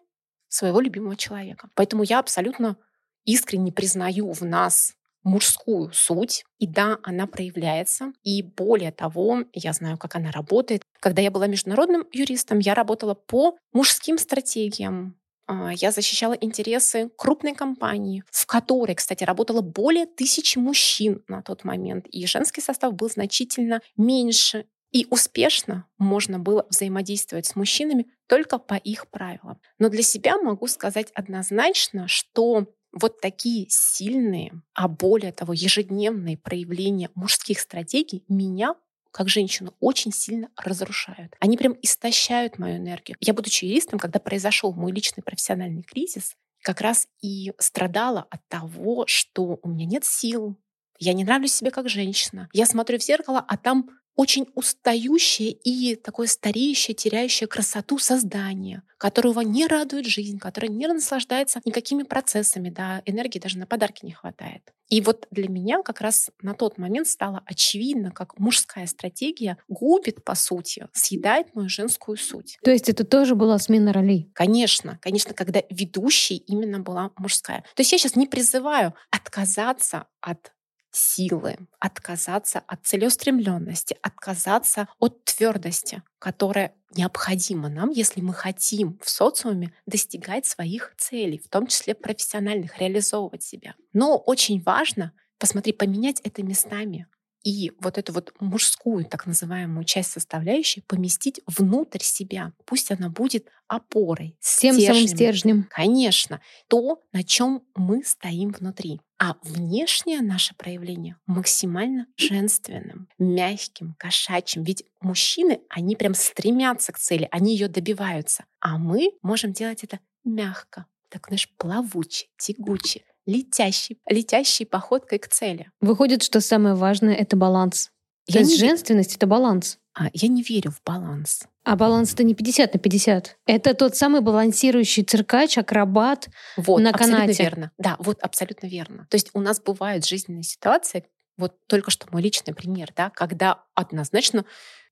своего 0.47 0.81
любимого 0.81 1.15
человека. 1.15 1.69
Поэтому 1.75 2.03
я 2.03 2.19
абсолютно 2.19 2.77
искренне 3.25 3.71
признаю 3.71 4.31
в 4.31 4.41
нас 4.41 4.95
мужскую 5.29 5.91
суть. 5.93 6.43
И 6.57 6.67
да, 6.67 6.97
она 7.03 7.27
проявляется. 7.27 8.13
И 8.23 8.41
более 8.41 8.91
того, 8.91 9.43
я 9.53 9.73
знаю, 9.73 9.97
как 9.97 10.15
она 10.15 10.31
работает. 10.31 10.81
Когда 10.99 11.21
я 11.21 11.31
была 11.31 11.47
международным 11.47 12.05
юристом, 12.11 12.59
я 12.59 12.73
работала 12.73 13.13
по 13.13 13.57
мужским 13.71 14.17
стратегиям. 14.17 15.15
А, 15.47 15.71
я 15.73 15.91
защищала 15.91 16.33
интересы 16.33 17.09
крупной 17.17 17.55
компании, 17.55 18.23
в 18.31 18.45
которой, 18.45 18.95
кстати, 18.95 19.23
работало 19.23 19.61
более 19.61 20.05
тысячи 20.05 20.57
мужчин 20.57 21.23
на 21.27 21.41
тот 21.41 21.63
момент. 21.63 22.07
И 22.07 22.25
женский 22.27 22.61
состав 22.61 22.93
был 22.93 23.09
значительно 23.09 23.81
меньше. 23.97 24.65
И 24.91 25.05
успешно 25.11 25.85
можно 25.99 26.39
было 26.39 26.65
взаимодействовать 26.69 27.45
с 27.45 27.55
мужчинами 27.55 28.07
только 28.27 28.57
по 28.57 28.73
их 28.73 29.07
правилам. 29.07 29.59
Но 29.77 29.89
для 29.89 30.01
себя 30.01 30.37
могу 30.37 30.65
сказать 30.67 31.11
однозначно, 31.13 32.07
что 32.07 32.65
вот 32.91 33.21
такие 33.21 33.67
сильные, 33.69 34.51
а 34.73 34.87
более 34.87 35.31
того, 35.31 35.53
ежедневные 35.53 36.37
проявления 36.37 37.09
мужских 37.15 37.59
стратегий 37.59 38.23
меня 38.27 38.75
как 39.11 39.27
женщину 39.27 39.73
очень 39.79 40.11
сильно 40.11 40.49
разрушают. 40.55 41.35
Они 41.39 41.57
прям 41.57 41.75
истощают 41.81 42.59
мою 42.59 42.77
энергию. 42.77 43.17
Я, 43.19 43.33
будучи 43.33 43.65
юристом, 43.65 43.99
когда 43.99 44.19
произошел 44.19 44.71
мой 44.73 44.91
личный 44.91 45.23
профессиональный 45.23 45.81
кризис, 45.81 46.35
как 46.61 46.81
раз 46.81 47.07
и 47.21 47.53
страдала 47.57 48.27
от 48.29 48.47
того, 48.47 49.05
что 49.07 49.59
у 49.63 49.69
меня 49.69 49.85
нет 49.85 50.05
сил, 50.05 50.57
я 50.99 51.13
не 51.13 51.23
нравлюсь 51.23 51.53
себе 51.53 51.71
как 51.71 51.89
женщина. 51.89 52.49
Я 52.53 52.65
смотрю 52.65 52.99
в 52.99 53.03
зеркало, 53.03 53.43
а 53.47 53.57
там 53.57 53.89
очень 54.15 54.47
устающее 54.55 55.51
и 55.51 55.95
такое 55.95 56.27
стареющее, 56.27 56.93
теряющее 56.93 57.47
красоту 57.47 57.97
создание, 57.99 58.83
которого 58.97 59.41
не 59.41 59.65
радует 59.65 60.05
жизнь, 60.05 60.39
которое 60.39 60.67
не 60.67 60.87
наслаждается 60.87 61.61
никакими 61.65 62.03
процессами, 62.03 62.69
да, 62.69 63.01
энергии 63.05 63.39
даже 63.39 63.57
на 63.57 63.65
подарки 63.65 64.05
не 64.05 64.11
хватает. 64.11 64.73
И 64.89 65.01
вот 65.01 65.27
для 65.31 65.47
меня 65.47 65.83
как 65.83 66.01
раз 66.01 66.31
на 66.41 66.53
тот 66.53 66.77
момент 66.77 67.07
стало 67.07 67.43
очевидно, 67.45 68.11
как 68.11 68.37
мужская 68.39 68.87
стратегия 68.87 69.57
губит, 69.67 70.23
по 70.23 70.35
сути, 70.35 70.87
съедает 70.93 71.53
мою 71.53 71.69
женскую 71.69 72.17
суть. 72.17 72.57
То 72.63 72.71
есть 72.71 72.89
это 72.89 73.03
тоже 73.03 73.35
была 73.35 73.59
смена 73.59 73.93
ролей? 73.93 74.31
Конечно, 74.33 74.97
конечно, 75.01 75.33
когда 75.33 75.61
ведущей 75.69 76.37
именно 76.37 76.79
была 76.79 77.11
мужская. 77.17 77.61
То 77.75 77.81
есть 77.81 77.91
я 77.91 77.97
сейчас 77.99 78.15
не 78.15 78.25
призываю 78.25 78.95
отказаться 79.11 80.07
от 80.21 80.51
силы, 80.91 81.57
отказаться 81.79 82.63
от 82.67 82.85
целеустремленности, 82.85 83.97
отказаться 84.01 84.87
от 84.99 85.23
твердости, 85.25 86.03
которая 86.19 86.73
необходима 86.95 87.69
нам, 87.69 87.89
если 87.89 88.21
мы 88.21 88.33
хотим 88.33 88.99
в 89.03 89.09
социуме 89.09 89.73
достигать 89.85 90.45
своих 90.45 90.93
целей, 90.97 91.37
в 91.37 91.47
том 91.47 91.67
числе 91.67 91.93
профессиональных, 91.93 92.79
реализовывать 92.79 93.43
себя. 93.43 93.75
Но 93.93 94.17
очень 94.17 94.61
важно, 94.61 95.13
посмотри, 95.37 95.73
поменять 95.73 96.19
это 96.21 96.43
местами 96.43 97.07
и 97.43 97.71
вот 97.79 97.97
эту 97.97 98.13
вот 98.13 98.33
мужскую, 98.39 99.05
так 99.05 99.25
называемую 99.25 99.85
часть 99.85 100.11
составляющей 100.11 100.81
поместить 100.81 101.41
внутрь 101.47 102.01
себя. 102.01 102.53
Пусть 102.65 102.91
она 102.91 103.09
будет 103.09 103.47
опорой, 103.67 104.35
тем 104.41 104.79
самым 104.79 105.07
стержнем. 105.07 105.67
Конечно, 105.69 106.41
то, 106.67 107.01
на 107.13 107.23
чем 107.23 107.63
мы 107.75 108.03
стоим 108.03 108.51
внутри. 108.51 108.99
А 109.17 109.35
внешнее 109.43 110.21
наше 110.21 110.55
проявление 110.55 111.17
максимально 111.27 112.07
женственным, 112.15 113.09
мягким, 113.17 113.95
кошачьим. 113.99 114.63
Ведь 114.63 114.85
мужчины, 115.01 115.59
они 115.69 115.95
прям 115.95 116.13
стремятся 116.13 116.93
к 116.93 116.99
цели, 116.99 117.27
они 117.31 117.53
ее 117.53 117.67
добиваются. 117.67 118.45
А 118.59 118.77
мы 118.77 119.11
можем 119.21 119.51
делать 119.51 119.83
это 119.83 119.99
мягко, 120.23 120.85
так, 121.09 121.27
знаешь, 121.27 121.49
плавуче, 121.57 122.27
тягуче, 122.37 123.03
летящей, 123.29 123.99
летящей 124.07 124.65
походкой 124.65 125.19
к 125.19 125.27
цели. 125.27 125.71
Выходит, 125.81 126.23
что 126.23 126.41
самое 126.41 126.75
важное— 126.75 127.13
это 127.15 127.35
баланс. 127.35 127.91
Я 128.27 128.33
То 128.33 128.39
есть 128.39 128.59
женственность— 128.59 129.15
это 129.17 129.27
баланс. 129.27 129.77
А, 129.93 130.09
я 130.13 130.27
не 130.27 130.43
верю 130.43 130.71
в 130.71 130.81
баланс. 130.83 131.43
А 131.63 131.75
баланс 131.75 132.13
это 132.13 132.23
не 132.23 132.33
50 132.33 132.73
на 132.73 132.79
50. 132.79 133.37
Это 133.45 133.73
тот 133.73 133.95
самый 133.95 134.21
балансирующий 134.21 135.03
циркач, 135.03 135.57
акробат 135.57 136.29
вот, 136.57 136.79
на 136.79 136.91
абсолютно 136.91 137.19
канате. 137.21 137.43
верно. 137.43 137.71
Да, 137.77 137.95
вот 137.99 138.19
абсолютно 138.21 138.67
верно. 138.67 139.07
То 139.09 139.15
есть 139.15 139.29
у 139.33 139.41
нас 139.41 139.59
бывают 139.59 140.05
жизненные 140.05 140.43
ситуации, 140.43 141.05
вот 141.37 141.55
только 141.67 141.89
что 141.91 142.07
мой 142.11 142.21
личный 142.21 142.53
пример, 142.53 142.91
да, 142.95 143.09
когда 143.09 143.63
однозначно 143.73 144.45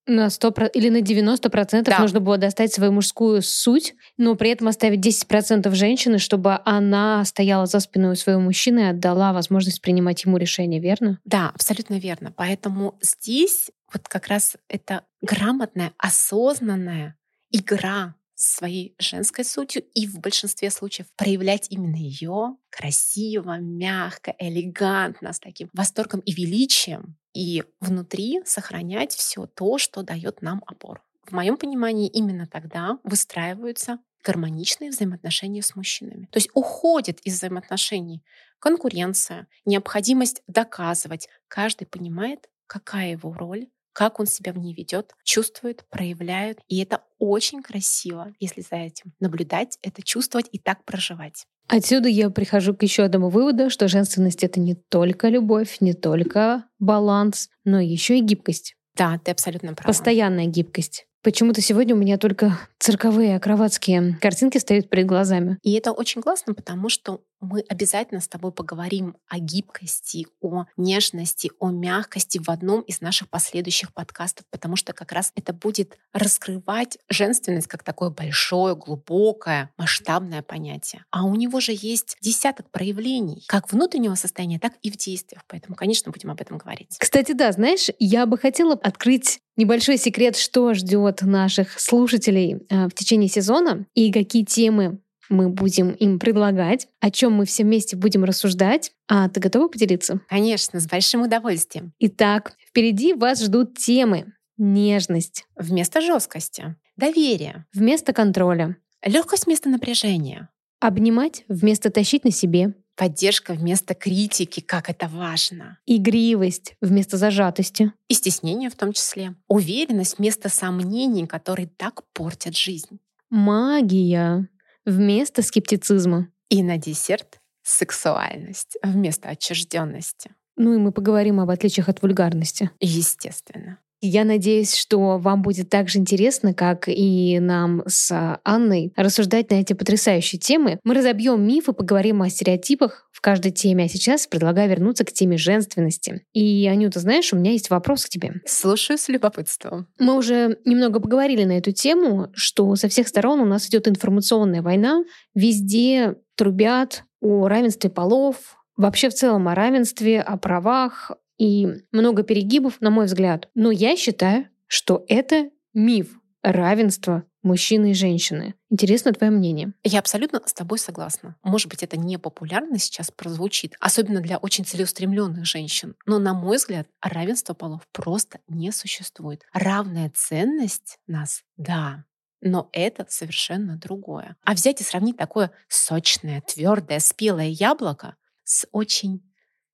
на 0.08 0.28
100% 0.28 0.72
или 0.74 0.90
на 0.90 1.02
90% 1.02 1.84
да. 1.84 2.00
нужно 2.00 2.20
было 2.20 2.38
достать 2.38 2.74
свою 2.74 2.92
мужскую 2.92 3.42
суть, 3.42 3.96
но 4.18 4.36
при 4.36 4.50
этом 4.50 4.68
оставить 4.68 5.06
10% 5.06 5.70
женщины, 5.76 6.18
чтобы 6.18 6.60
она 6.66 7.24
стояла 7.26 7.66
за 7.66 7.80
спиной 7.80 8.14
у 8.14 8.16
своего 8.16 8.42
мужчины 8.42 8.80
и 8.80 8.84
отдала 8.84 9.34
возможность 9.34 9.82
принимать 9.82 10.24
ему 10.24 10.38
решение, 10.38 10.80
верно? 10.80 11.20
Да, 11.26 11.52
абсолютно 11.54 12.00
верно. 12.00 12.34
Поэтому 12.36 12.98
здесь 13.02 13.70
вот 13.94 14.08
как 14.08 14.28
раз 14.28 14.58
это 14.68 15.04
грамотная, 15.22 15.94
осознанная 15.98 17.16
игра 17.52 18.16
своей 18.36 18.94
женской 19.00 19.44
сутью 19.44 19.84
и 19.96 20.06
в 20.06 20.20
большинстве 20.20 20.70
случаев 20.70 21.08
проявлять 21.16 21.68
именно 21.72 21.96
ее 21.96 22.56
красиво, 22.70 23.58
мягко, 23.58 24.36
элегантно, 24.38 25.34
с 25.34 25.40
таким 25.40 25.70
восторгом 25.74 26.20
и 26.20 26.32
величием, 26.32 27.18
и 27.38 27.64
внутри 27.80 28.42
сохранять 28.46 29.14
все 29.14 29.46
то, 29.46 29.78
что 29.78 30.02
дает 30.02 30.42
нам 30.42 30.64
опору. 30.66 31.02
В 31.24 31.34
моем 31.34 31.58
понимании 31.58 32.10
именно 32.10 32.48
тогда 32.48 32.98
выстраиваются 33.04 34.00
гармоничные 34.24 34.90
взаимоотношения 34.90 35.62
с 35.62 35.76
мужчинами. 35.76 36.26
То 36.32 36.38
есть 36.38 36.50
уходит 36.56 37.20
из 37.20 37.36
взаимоотношений 37.36 38.24
конкуренция, 38.58 39.48
необходимость 39.66 40.42
доказывать. 40.48 41.30
Каждый 41.48 41.86
понимает, 41.86 42.50
какая 42.66 43.12
его 43.12 43.32
роль, 43.34 43.68
как 43.98 44.20
он 44.20 44.28
себя 44.28 44.54
в 44.54 44.60
ней 44.60 44.76
ведет, 44.76 45.16
чувствует, 45.24 45.84
проявляет. 45.90 46.60
И 46.68 46.80
это 46.84 47.02
очень 47.18 47.64
красиво, 47.64 48.32
если 48.40 48.62
за 48.62 48.76
этим 48.76 49.12
наблюдать, 49.20 49.80
это 49.82 50.04
чувствовать 50.04 50.48
и 50.52 50.60
так 50.60 50.86
проживать. 50.86 51.48
Отсюда 51.68 52.08
я 52.08 52.30
прихожу 52.30 52.76
к 52.76 52.84
еще 52.84 53.02
одному 53.02 53.30
выводу, 53.30 53.72
что 53.72 53.88
женственность 53.88 54.44
это 54.44 54.60
не 54.60 54.76
только 54.76 55.30
любовь, 55.30 55.78
не 55.80 55.94
только 55.94 56.66
баланс, 56.78 57.50
но 57.66 57.80
еще 57.80 58.20
и 58.20 58.22
гибкость. 58.22 58.76
Да, 58.96 59.18
ты 59.18 59.32
абсолютно 59.32 59.74
права. 59.74 59.88
Постоянная 59.88 60.46
гибкость. 60.46 61.08
Почему-то 61.24 61.62
сегодня 61.62 61.96
у 61.96 61.98
меня 61.98 62.20
только 62.20 62.58
цирковые 62.78 63.36
акробатские 63.36 64.18
картинки 64.22 64.60
стоят 64.60 64.90
перед 64.90 65.08
глазами. 65.08 65.58
И 65.64 65.74
это 65.74 65.92
очень 65.92 66.22
классно, 66.22 66.54
потому 66.54 66.90
что 66.90 67.22
мы 67.40 67.62
обязательно 67.68 68.22
с 68.22 68.28
тобой 68.28 68.52
поговорим 68.52 69.16
о 69.28 69.40
гибкости, 69.40 70.28
о 70.42 70.66
нежности, 70.76 71.52
о 71.60 71.70
мягкости 71.70 72.40
в 72.40 72.50
одном 72.50 72.82
из 72.82 73.02
наших 73.02 73.30
последующих 73.30 73.94
подкастов, 73.94 74.46
потому 74.50 74.76
что 74.76 74.94
как 74.94 75.12
раз 75.12 75.32
это 75.36 75.54
будет 75.54 75.98
раскрывать 76.14 76.98
женственность 77.10 77.68
как 77.68 77.84
такое 77.84 78.10
большое, 78.10 78.76
глубокое, 78.76 79.72
масштабное 79.78 80.42
понятие. 80.42 81.06
А 81.12 81.26
у 81.26 81.36
него 81.36 81.60
же 81.60 81.74
есть 81.76 82.18
десяток 82.22 82.70
проявлений, 82.72 83.44
как 83.48 83.72
внутреннего 83.72 84.16
состояния, 84.16 84.60
так 84.60 84.74
и 84.82 84.92
в 84.92 84.98
действиях. 84.98 85.44
Поэтому, 85.48 85.76
конечно, 85.76 86.12
будем 86.12 86.32
об 86.32 86.42
этом 86.42 86.58
говорить. 86.58 86.98
Кстати, 87.00 87.34
да, 87.34 87.52
знаешь, 87.52 87.90
я 88.00 88.26
бы 88.26 88.38
хотела 88.38 88.74
открыть 88.74 89.40
небольшой 89.58 89.98
секрет, 89.98 90.38
что 90.38 90.74
ждет 90.74 91.22
наших 91.24 91.80
слушателей 91.80 92.66
э, 92.70 92.88
в 92.88 92.92
течение 92.92 93.28
сезона 93.28 93.86
и 93.94 94.12
какие 94.12 94.44
темы 94.44 95.00
мы 95.30 95.50
будем 95.50 95.92
им 95.92 96.20
предлагать, 96.20 96.88
о 97.00 97.12
чем 97.12 97.34
мы 97.34 97.46
все 97.46 97.64
вместе 97.64 97.96
будем 97.96 98.24
рассуждать. 98.24 98.92
А 99.08 99.30
ты 99.30 99.40
готова 99.40 99.68
поделиться? 99.68 100.22
Конечно, 100.28 100.80
с 100.80 100.88
большим 100.88 101.24
удовольствием. 101.24 101.94
Итак, 102.00 102.54
впереди 102.68 103.14
вас 103.14 103.44
ждут 103.44 103.78
темы. 103.78 104.34
Нежность. 104.58 105.46
Вместо 105.56 106.02
жесткости. 106.02 106.76
Доверие. 106.96 107.66
Вместо 107.74 108.14
контроля. 108.14 108.78
Легкость 109.04 109.46
вместо 109.46 109.70
напряжения. 109.70 110.50
Обнимать 110.80 111.44
вместо 111.48 111.90
тащить 111.90 112.24
на 112.24 112.32
себе. 112.32 112.74
Поддержка 112.96 113.54
вместо 113.54 113.94
критики, 113.94 114.60
как 114.60 114.90
это 114.90 115.08
важно. 115.08 115.78
Игривость 115.86 116.74
вместо 116.82 117.18
зажатости. 117.18 117.94
И 118.08 118.16
стеснение 118.16 118.72
в 118.72 118.76
том 118.76 118.94
числе. 118.94 119.36
Уверенность 119.48 120.18
вместо 120.18 120.50
сомнений, 120.50 121.28
которые 121.28 121.68
так 121.68 122.02
портят 122.14 122.56
жизнь. 122.58 123.00
Магия 123.30 124.48
вместо 124.88 125.44
скептицизма. 125.44 126.30
И 126.50 126.64
на 126.64 126.78
десерт 126.78 127.40
сексуальность 127.62 128.78
вместо 128.82 129.30
отчужденности. 129.30 130.32
Ну 130.56 130.74
и 130.74 130.78
мы 130.78 130.92
поговорим 130.92 131.40
об 131.40 131.50
отличиях 131.50 131.90
от 131.90 132.02
вульгарности. 132.02 132.72
Естественно. 132.80 133.78
Я 134.00 134.26
надеюсь, 134.26 134.76
что 134.76 135.18
вам 135.18 135.42
будет 135.42 135.70
так 135.70 135.90
же 135.90 135.98
интересно, 135.98 136.54
как 136.54 136.88
и 136.88 137.40
нам 137.40 137.82
с 137.88 138.40
Анной, 138.44 138.94
рассуждать 138.96 139.50
на 139.50 139.56
эти 139.56 139.74
потрясающие 139.74 140.40
темы. 140.40 140.80
Мы 140.84 140.94
разобьем 140.94 141.46
мифы, 141.46 141.74
поговорим 141.74 142.22
о 142.22 142.30
стереотипах 142.30 143.07
в 143.18 143.22
каждой 143.22 143.52
теме. 143.52 143.86
А 143.86 143.88
сейчас 143.88 144.28
предлагаю 144.28 144.70
вернуться 144.70 145.04
к 145.04 145.12
теме 145.12 145.38
женственности. 145.38 146.24
И, 146.34 146.68
Анюта, 146.68 147.00
знаешь, 147.00 147.34
у 147.34 147.36
меня 147.36 147.52
есть 147.52 147.72
вопрос 147.72 148.06
к 148.06 148.10
тебе. 148.10 148.42
Слушаю 148.46 149.00
с 149.00 149.10
любопытством. 149.10 149.88
Мы 149.98 150.16
уже 150.16 150.60
немного 150.66 151.00
поговорили 151.00 151.44
на 151.44 151.58
эту 151.58 151.72
тему, 151.72 152.30
что 152.36 152.76
со 152.76 152.88
всех 152.88 153.08
сторон 153.08 153.40
у 153.40 153.46
нас 153.46 153.68
идет 153.70 153.88
информационная 153.88 154.62
война. 154.62 155.04
Везде 155.34 156.18
трубят 156.36 157.06
о 157.20 157.48
равенстве 157.48 157.90
полов, 157.90 158.64
вообще 158.76 159.10
в 159.10 159.16
целом 159.16 159.48
о 159.48 159.56
равенстве, 159.56 160.22
о 160.22 160.38
правах, 160.38 161.12
и 161.40 161.68
много 161.92 162.22
перегибов, 162.22 162.80
на 162.82 162.92
мой 162.92 163.08
взгляд. 163.08 163.50
Но 163.56 163.72
я 163.72 163.98
считаю, 163.98 164.46
что 164.68 165.04
это 165.08 165.50
миф 165.74 166.20
равенства 166.44 167.24
мужчины 167.48 167.92
и 167.92 167.96
женщины. 167.96 168.56
Интересно 168.70 169.14
твое 169.14 169.32
мнение. 169.32 169.74
Я 169.84 170.00
абсолютно 170.00 170.42
с 170.46 170.54
тобой 170.54 170.78
согласна. 170.78 171.36
Может 171.44 171.70
быть, 171.70 171.84
это 171.84 171.98
не 171.98 172.18
популярно 172.18 172.78
сейчас 172.78 173.10
прозвучит, 173.10 173.76
особенно 173.80 174.22
для 174.22 174.38
очень 174.38 174.66
целеустремленных 174.66 175.46
женщин. 175.46 175.96
Но, 176.06 176.20
на 176.20 176.34
мой 176.34 176.58
взгляд, 176.58 176.88
равенство 177.02 177.54
полов 177.54 177.88
просто 177.92 178.40
не 178.48 178.72
существует. 178.72 179.44
Равная 179.54 180.12
ценность 180.14 181.00
нас— 181.08 181.44
да, 181.58 182.06
но 182.42 182.70
это 182.72 183.06
совершенно 183.10 183.78
другое. 183.78 184.36
А 184.44 184.54
взять 184.54 184.82
и 184.82 184.84
сравнить 184.84 185.18
такое 185.18 185.52
сочное, 185.68 186.42
твердое, 186.42 187.00
спелое 187.00 187.48
яблоко 187.48 188.16
с 188.44 188.68
очень 188.72 189.24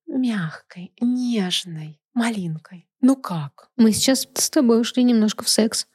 мягкой, 0.08 0.94
нежной 1.02 2.00
малинкой. 2.14 2.88
Ну 3.02 3.16
как? 3.16 3.70
Мы 3.76 3.92
сейчас 3.92 4.28
с 4.34 4.50
тобой 4.50 4.80
ушли 4.80 5.04
немножко 5.04 5.44
в 5.44 5.50
секс. 5.50 5.88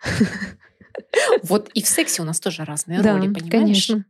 Вот 1.42 1.68
и 1.74 1.82
в 1.82 1.88
сексе 1.88 2.22
у 2.22 2.24
нас 2.24 2.40
тоже 2.40 2.64
разные 2.64 3.00
роли, 3.00 3.32
понимаешь? 3.32 3.50
конечно. 3.50 4.04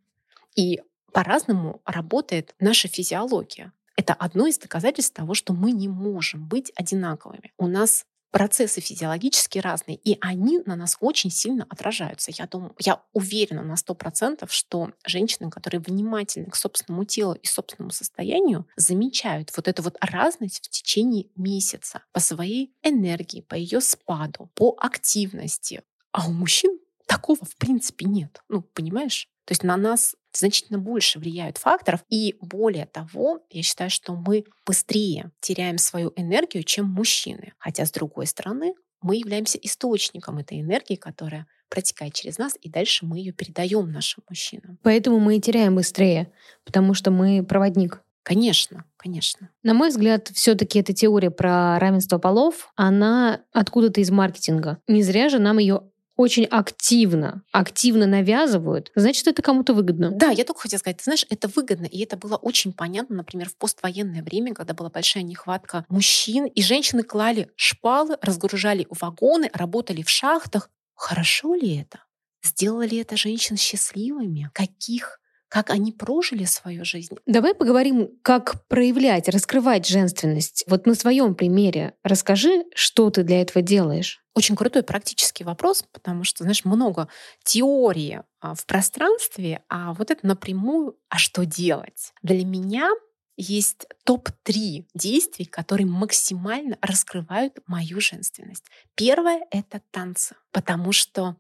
И 0.56 0.80
по-разному 1.12 1.80
работает 1.84 2.54
наша 2.60 2.88
физиология. 2.88 3.72
Это 3.96 4.14
одно 4.14 4.46
из 4.46 4.58
доказательств 4.58 5.14
того, 5.14 5.34
что 5.34 5.52
мы 5.52 5.72
не 5.72 5.88
можем 5.88 6.46
быть 6.48 6.72
одинаковыми. 6.74 7.52
У 7.58 7.66
нас 7.66 8.06
процессы 8.30 8.80
физиологически 8.80 9.58
разные, 9.58 9.96
и 9.96 10.16
они 10.20 10.60
на 10.64 10.76
нас 10.76 10.96
очень 11.00 11.30
сильно 11.30 11.66
отражаются. 11.68 12.30
Я 12.34 12.46
думаю, 12.46 12.74
я 12.78 13.02
уверена 13.12 13.62
на 13.62 13.76
сто 13.76 13.94
процентов, 13.94 14.52
что 14.52 14.92
женщины, 15.04 15.50
которые 15.50 15.80
внимательны 15.80 16.46
к 16.46 16.56
собственному 16.56 17.04
телу 17.04 17.34
и 17.34 17.46
собственному 17.46 17.90
состоянию, 17.90 18.66
замечают 18.76 19.50
вот 19.56 19.68
эту 19.68 19.82
вот 19.82 19.96
разность 20.00 20.66
в 20.66 20.70
течение 20.70 21.26
месяца 21.36 22.02
по 22.12 22.20
своей 22.20 22.72
энергии, 22.82 23.40
по 23.42 23.54
ее 23.54 23.80
спаду, 23.80 24.50
по 24.54 24.76
активности. 24.78 25.82
А 26.12 26.28
у 26.28 26.32
мужчин 26.32 26.78
такого 27.06 27.38
в 27.44 27.56
принципе 27.56 28.06
нет. 28.06 28.42
Ну, 28.48 28.62
понимаешь? 28.62 29.28
То 29.44 29.52
есть 29.52 29.64
на 29.64 29.76
нас 29.76 30.14
значительно 30.32 30.78
больше 30.78 31.18
влияют 31.18 31.58
факторов. 31.58 32.04
И 32.08 32.36
более 32.40 32.86
того, 32.86 33.40
я 33.50 33.62
считаю, 33.62 33.90
что 33.90 34.14
мы 34.14 34.44
быстрее 34.64 35.32
теряем 35.40 35.78
свою 35.78 36.12
энергию, 36.14 36.62
чем 36.62 36.86
мужчины. 36.86 37.52
Хотя, 37.58 37.84
с 37.84 37.90
другой 37.90 38.26
стороны, 38.26 38.74
мы 39.02 39.16
являемся 39.16 39.58
источником 39.58 40.38
этой 40.38 40.60
энергии, 40.60 40.94
которая 40.94 41.46
протекает 41.68 42.14
через 42.14 42.38
нас, 42.38 42.56
и 42.60 42.68
дальше 42.68 43.06
мы 43.06 43.18
ее 43.18 43.32
передаем 43.32 43.90
нашим 43.90 44.24
мужчинам. 44.28 44.78
Поэтому 44.82 45.20
мы 45.20 45.36
и 45.36 45.40
теряем 45.40 45.76
быстрее, 45.76 46.32
потому 46.64 46.94
что 46.94 47.10
мы 47.10 47.44
проводник. 47.44 48.02
Конечно, 48.22 48.84
конечно. 48.96 49.48
На 49.62 49.72
мой 49.72 49.88
взгляд, 49.88 50.28
все-таки 50.28 50.78
эта 50.78 50.92
теория 50.92 51.30
про 51.30 51.78
равенство 51.78 52.18
полов, 52.18 52.70
она 52.76 53.40
откуда-то 53.52 54.00
из 54.00 54.10
маркетинга. 54.10 54.78
Не 54.88 55.02
зря 55.02 55.28
же 55.28 55.38
нам 55.38 55.58
ее 55.58 55.89
очень 56.20 56.44
активно, 56.44 57.42
активно 57.50 58.06
навязывают, 58.06 58.92
значит, 58.94 59.26
это 59.26 59.40
кому-то 59.40 59.72
выгодно. 59.72 60.10
Да, 60.10 60.30
я 60.30 60.44
только 60.44 60.60
хотела 60.60 60.78
сказать, 60.78 60.98
ты 60.98 61.04
знаешь, 61.04 61.24
это 61.30 61.48
выгодно, 61.48 61.86
и 61.86 62.02
это 62.02 62.16
было 62.16 62.36
очень 62.36 62.72
понятно, 62.74 63.16
например, 63.16 63.48
в 63.48 63.56
поствоенное 63.56 64.22
время, 64.22 64.54
когда 64.54 64.74
была 64.74 64.90
большая 64.90 65.22
нехватка 65.22 65.86
мужчин, 65.88 66.44
и 66.44 66.62
женщины 66.62 67.02
клали 67.02 67.50
шпалы, 67.56 68.18
разгружали 68.20 68.86
вагоны, 68.90 69.50
работали 69.54 70.02
в 70.02 70.10
шахтах. 70.10 70.70
Хорошо 70.94 71.54
ли 71.54 71.76
это? 71.76 72.04
Сделали 72.42 72.90
ли 72.90 72.98
это 72.98 73.16
женщин 73.16 73.56
счастливыми? 73.56 74.50
Каких 74.52 75.19
как 75.50 75.70
они 75.70 75.90
прожили 75.90 76.44
свою 76.44 76.84
жизнь. 76.84 77.16
Давай 77.26 77.54
поговорим, 77.54 78.08
как 78.22 78.66
проявлять, 78.68 79.28
раскрывать 79.28 79.86
женственность. 79.86 80.64
Вот 80.68 80.86
на 80.86 80.94
своем 80.94 81.34
примере 81.34 81.94
расскажи, 82.04 82.64
что 82.74 83.10
ты 83.10 83.24
для 83.24 83.42
этого 83.42 83.60
делаешь. 83.60 84.22
Очень 84.34 84.54
крутой 84.54 84.84
практический 84.84 85.42
вопрос, 85.42 85.84
потому 85.92 86.22
что, 86.22 86.44
знаешь, 86.44 86.64
много 86.64 87.08
теории 87.42 88.22
а, 88.40 88.54
в 88.54 88.64
пространстве, 88.64 89.62
а 89.68 89.92
вот 89.92 90.12
это 90.12 90.24
напрямую, 90.24 90.96
а 91.08 91.18
что 91.18 91.44
делать? 91.44 92.12
Для 92.22 92.44
меня 92.44 92.88
есть 93.36 93.86
топ-3 94.04 94.86
действий, 94.94 95.46
которые 95.46 95.86
максимально 95.86 96.78
раскрывают 96.80 97.58
мою 97.66 98.00
женственность. 98.00 98.66
Первое— 98.94 99.46
это 99.50 99.82
танцы, 99.90 100.36
потому 100.52 100.92
что 100.92 101.36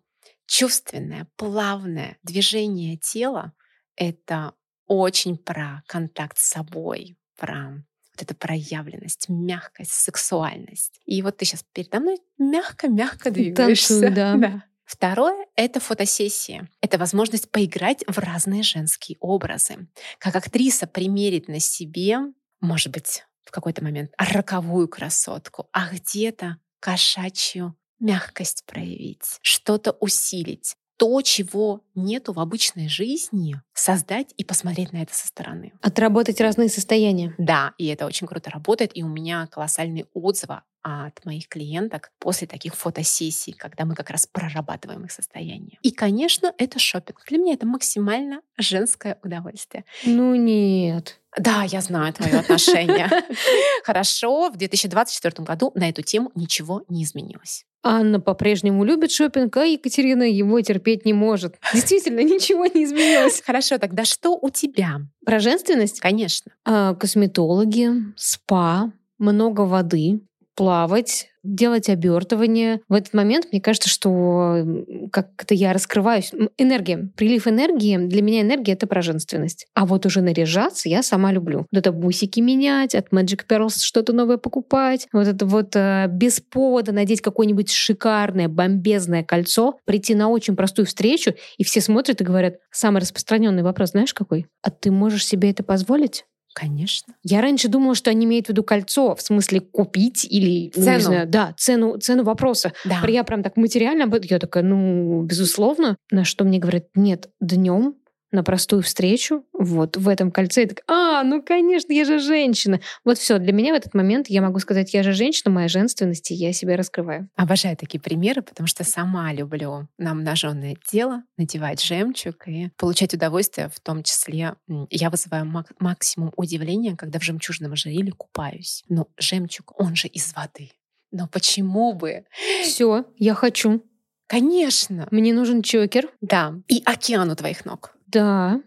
чувственное, 0.46 1.28
плавное 1.36 2.18
движение 2.24 2.96
тела 2.96 3.52
это 4.00 4.54
очень 4.86 5.36
про 5.36 5.84
контакт 5.86 6.38
с 6.38 6.48
собой, 6.48 7.16
про 7.36 7.84
вот 8.12 8.22
эту 8.22 8.34
проявленность, 8.34 9.28
мягкость, 9.28 9.92
сексуальность. 9.92 11.00
И 11.04 11.22
вот 11.22 11.36
ты 11.36 11.44
сейчас 11.44 11.64
передо 11.72 12.00
мной 12.00 12.18
мягко-мягко 12.38 13.30
двигаешься. 13.30 14.00
Танцую, 14.00 14.14
да. 14.14 14.34
да. 14.36 14.64
Второе— 14.84 15.46
это 15.54 15.78
фотосессия. 15.78 16.68
Это 16.80 16.98
возможность 16.98 17.50
поиграть 17.52 18.02
в 18.08 18.18
разные 18.18 18.64
женские 18.64 19.18
образы. 19.20 19.86
Как 20.18 20.34
актриса 20.34 20.88
примерить 20.88 21.46
на 21.46 21.60
себе, 21.60 22.18
может 22.60 22.92
быть, 22.92 23.24
в 23.44 23.52
какой-то 23.52 23.84
момент 23.84 24.10
роковую 24.18 24.88
красотку, 24.88 25.68
а 25.72 25.90
где-то 25.92 26.56
кошачью 26.80 27.76
мягкость 28.00 28.64
проявить, 28.66 29.38
что-то 29.42 29.92
усилить 29.92 30.74
то, 31.00 31.22
чего 31.22 31.82
нету 32.02 32.32
в 32.32 32.40
обычной 32.40 32.88
жизни, 32.88 33.60
создать 33.74 34.34
и 34.36 34.44
посмотреть 34.44 34.92
на 34.92 35.02
это 35.02 35.14
со 35.14 35.26
стороны. 35.26 35.72
Отработать 35.80 36.40
разные 36.40 36.68
состояния. 36.68 37.34
Да, 37.38 37.74
и 37.78 37.86
это 37.86 38.06
очень 38.06 38.26
круто 38.26 38.50
работает. 38.50 38.90
И 38.94 39.02
у 39.02 39.08
меня 39.08 39.46
колоссальные 39.46 40.06
отзывы 40.14 40.62
от 40.82 41.24
моих 41.24 41.48
клиенток 41.48 42.10
после 42.18 42.46
таких 42.46 42.74
фотосессий, 42.74 43.52
когда 43.52 43.84
мы 43.84 43.94
как 43.94 44.10
раз 44.10 44.26
прорабатываем 44.26 45.04
их 45.04 45.12
состояние. 45.12 45.78
И, 45.82 45.90
конечно, 45.90 46.52
это 46.58 46.78
шопинг. 46.78 47.22
Для 47.28 47.38
меня 47.38 47.54
это 47.54 47.66
максимально 47.66 48.40
женское 48.56 49.18
удовольствие. 49.22 49.84
Ну 50.04 50.34
нет. 50.34 51.20
Да, 51.36 51.62
я 51.64 51.80
знаю 51.80 52.12
твое 52.12 52.38
отношение. 52.38 53.08
Хорошо, 53.84 54.50
в 54.50 54.56
2024 54.56 55.44
году 55.44 55.70
на 55.74 55.88
эту 55.88 56.02
тему 56.02 56.32
ничего 56.34 56.82
не 56.88 57.04
изменилось. 57.04 57.66
Анна 57.82 58.20
по-прежнему 58.20 58.84
любит 58.84 59.10
шопинг, 59.10 59.56
а 59.56 59.64
Екатерина 59.64 60.24
его 60.24 60.60
терпеть 60.60 61.06
не 61.06 61.14
может. 61.14 61.56
Действительно, 61.72 61.89
ничего 62.24 62.66
не 62.66 62.84
изменилось. 62.84 63.42
Хорошо, 63.44 63.78
тогда 63.78 64.04
что 64.04 64.38
у 64.40 64.50
тебя? 64.50 65.00
Про 65.24 65.40
женственность? 65.40 66.00
Конечно. 66.00 66.52
А, 66.64 66.94
косметологи, 66.94 67.90
спа, 68.16 68.92
много 69.18 69.62
воды, 69.62 70.20
плавать, 70.54 71.29
делать 71.42 71.88
обертывание. 71.88 72.80
В 72.88 72.94
этот 72.94 73.14
момент 73.14 73.48
мне 73.52 73.60
кажется, 73.60 73.88
что 73.88 74.64
как-то 75.12 75.54
я 75.54 75.72
раскрываюсь. 75.72 76.32
Энергия, 76.58 77.10
прилив 77.16 77.46
энергии. 77.46 77.96
Для 77.96 78.22
меня 78.22 78.42
энергия— 78.42 78.72
это 78.74 78.86
про 78.86 79.02
женственность. 79.02 79.66
А 79.74 79.86
вот 79.86 80.06
уже 80.06 80.20
наряжаться 80.20 80.88
я 80.88 81.02
сама 81.02 81.32
люблю. 81.32 81.66
Вот 81.70 81.78
это 81.78 81.92
бусики 81.92 82.40
менять, 82.40 82.94
от 82.94 83.08
Magic 83.08 83.46
Pearls 83.48 83.78
что-то 83.78 84.12
новое 84.12 84.36
покупать. 84.36 85.08
Вот 85.12 85.26
это 85.26 85.46
вот 85.46 85.74
э, 85.76 86.06
без 86.08 86.40
повода 86.40 86.92
надеть 86.92 87.20
какое-нибудь 87.20 87.70
шикарное, 87.70 88.48
бомбезное 88.48 89.24
кольцо, 89.24 89.78
прийти 89.84 90.14
на 90.14 90.28
очень 90.28 90.56
простую 90.56 90.86
встречу, 90.86 91.34
и 91.56 91.64
все 91.64 91.80
смотрят 91.80 92.20
и 92.20 92.24
говорят, 92.24 92.56
самый 92.70 93.00
распространенный 93.00 93.62
вопрос, 93.62 93.90
знаешь 93.90 94.14
какой? 94.14 94.46
А 94.62 94.70
ты 94.70 94.90
можешь 94.90 95.26
себе 95.26 95.50
это 95.50 95.62
позволить? 95.62 96.24
Конечно. 96.52 97.14
Я 97.22 97.40
раньше 97.40 97.68
думала, 97.68 97.94
что 97.94 98.10
они 98.10 98.26
имеют 98.26 98.46
в 98.46 98.48
виду 98.50 98.64
кольцо, 98.64 99.14
в 99.14 99.22
смысле 99.22 99.60
купить 99.60 100.24
или... 100.24 100.72
ну, 100.74 100.82
Цену. 100.82 100.96
не 100.96 101.02
знаю, 101.02 101.28
да, 101.28 101.54
цену, 101.56 101.96
цену 101.98 102.24
вопроса. 102.24 102.72
Да. 102.84 103.02
Я 103.06 103.24
прям 103.24 103.42
так 103.42 103.56
материально... 103.56 104.10
Я 104.22 104.38
такая, 104.38 104.64
ну, 104.64 105.22
безусловно. 105.22 105.96
На 106.10 106.24
что 106.24 106.44
мне 106.44 106.58
говорят, 106.58 106.86
нет, 106.94 107.30
днем 107.40 107.94
на 108.32 108.42
простую 108.44 108.82
встречу, 108.82 109.44
вот 109.52 109.96
в 109.96 110.08
этом 110.08 110.30
кольце. 110.30 110.62
Я 110.62 110.68
так, 110.68 110.82
а, 110.86 111.22
ну, 111.22 111.42
конечно, 111.42 111.92
я 111.92 112.04
же 112.04 112.18
женщина. 112.18 112.80
Вот 113.04 113.18
все, 113.18 113.38
для 113.38 113.52
меня 113.52 113.72
в 113.72 113.76
этот 113.76 113.94
момент 113.94 114.28
я 114.28 114.42
могу 114.42 114.58
сказать, 114.58 114.94
я 114.94 115.02
же 115.02 115.12
женщина, 115.12 115.52
моя 115.52 115.68
женственность, 115.68 116.30
и 116.30 116.34
я 116.34 116.52
себя 116.52 116.76
раскрываю. 116.76 117.28
Обожаю 117.36 117.76
такие 117.76 118.00
примеры, 118.00 118.42
потому 118.42 118.66
что 118.66 118.84
сама 118.84 119.32
люблю 119.32 119.88
на 119.98 120.12
обнаженное 120.12 120.76
тело 120.86 121.22
надевать 121.36 121.82
жемчуг 121.82 122.48
и 122.48 122.70
получать 122.76 123.14
удовольствие, 123.14 123.70
в 123.74 123.80
том 123.80 124.02
числе 124.02 124.54
я 124.90 125.10
вызываю 125.10 125.46
мак- 125.46 125.74
максимум 125.78 126.32
удивления, 126.36 126.96
когда 126.96 127.18
в 127.18 127.24
жемчужном 127.24 127.72
ожерелье 127.72 128.12
купаюсь. 128.12 128.84
Но 128.88 129.08
жемчуг, 129.18 129.72
он 129.78 129.96
же 129.96 130.08
из 130.08 130.34
воды. 130.34 130.70
Но 131.12 131.26
почему 131.26 131.92
бы? 131.92 132.24
Все, 132.62 133.04
я 133.16 133.34
хочу. 133.34 133.82
Конечно. 134.28 135.08
Мне 135.10 135.32
нужен 135.34 135.62
чокер. 135.62 136.08
Да. 136.20 136.54
И 136.68 136.82
океан 136.84 137.30
у 137.30 137.34
твоих 137.34 137.64
ног. 137.64 137.96
Да. 138.12 138.60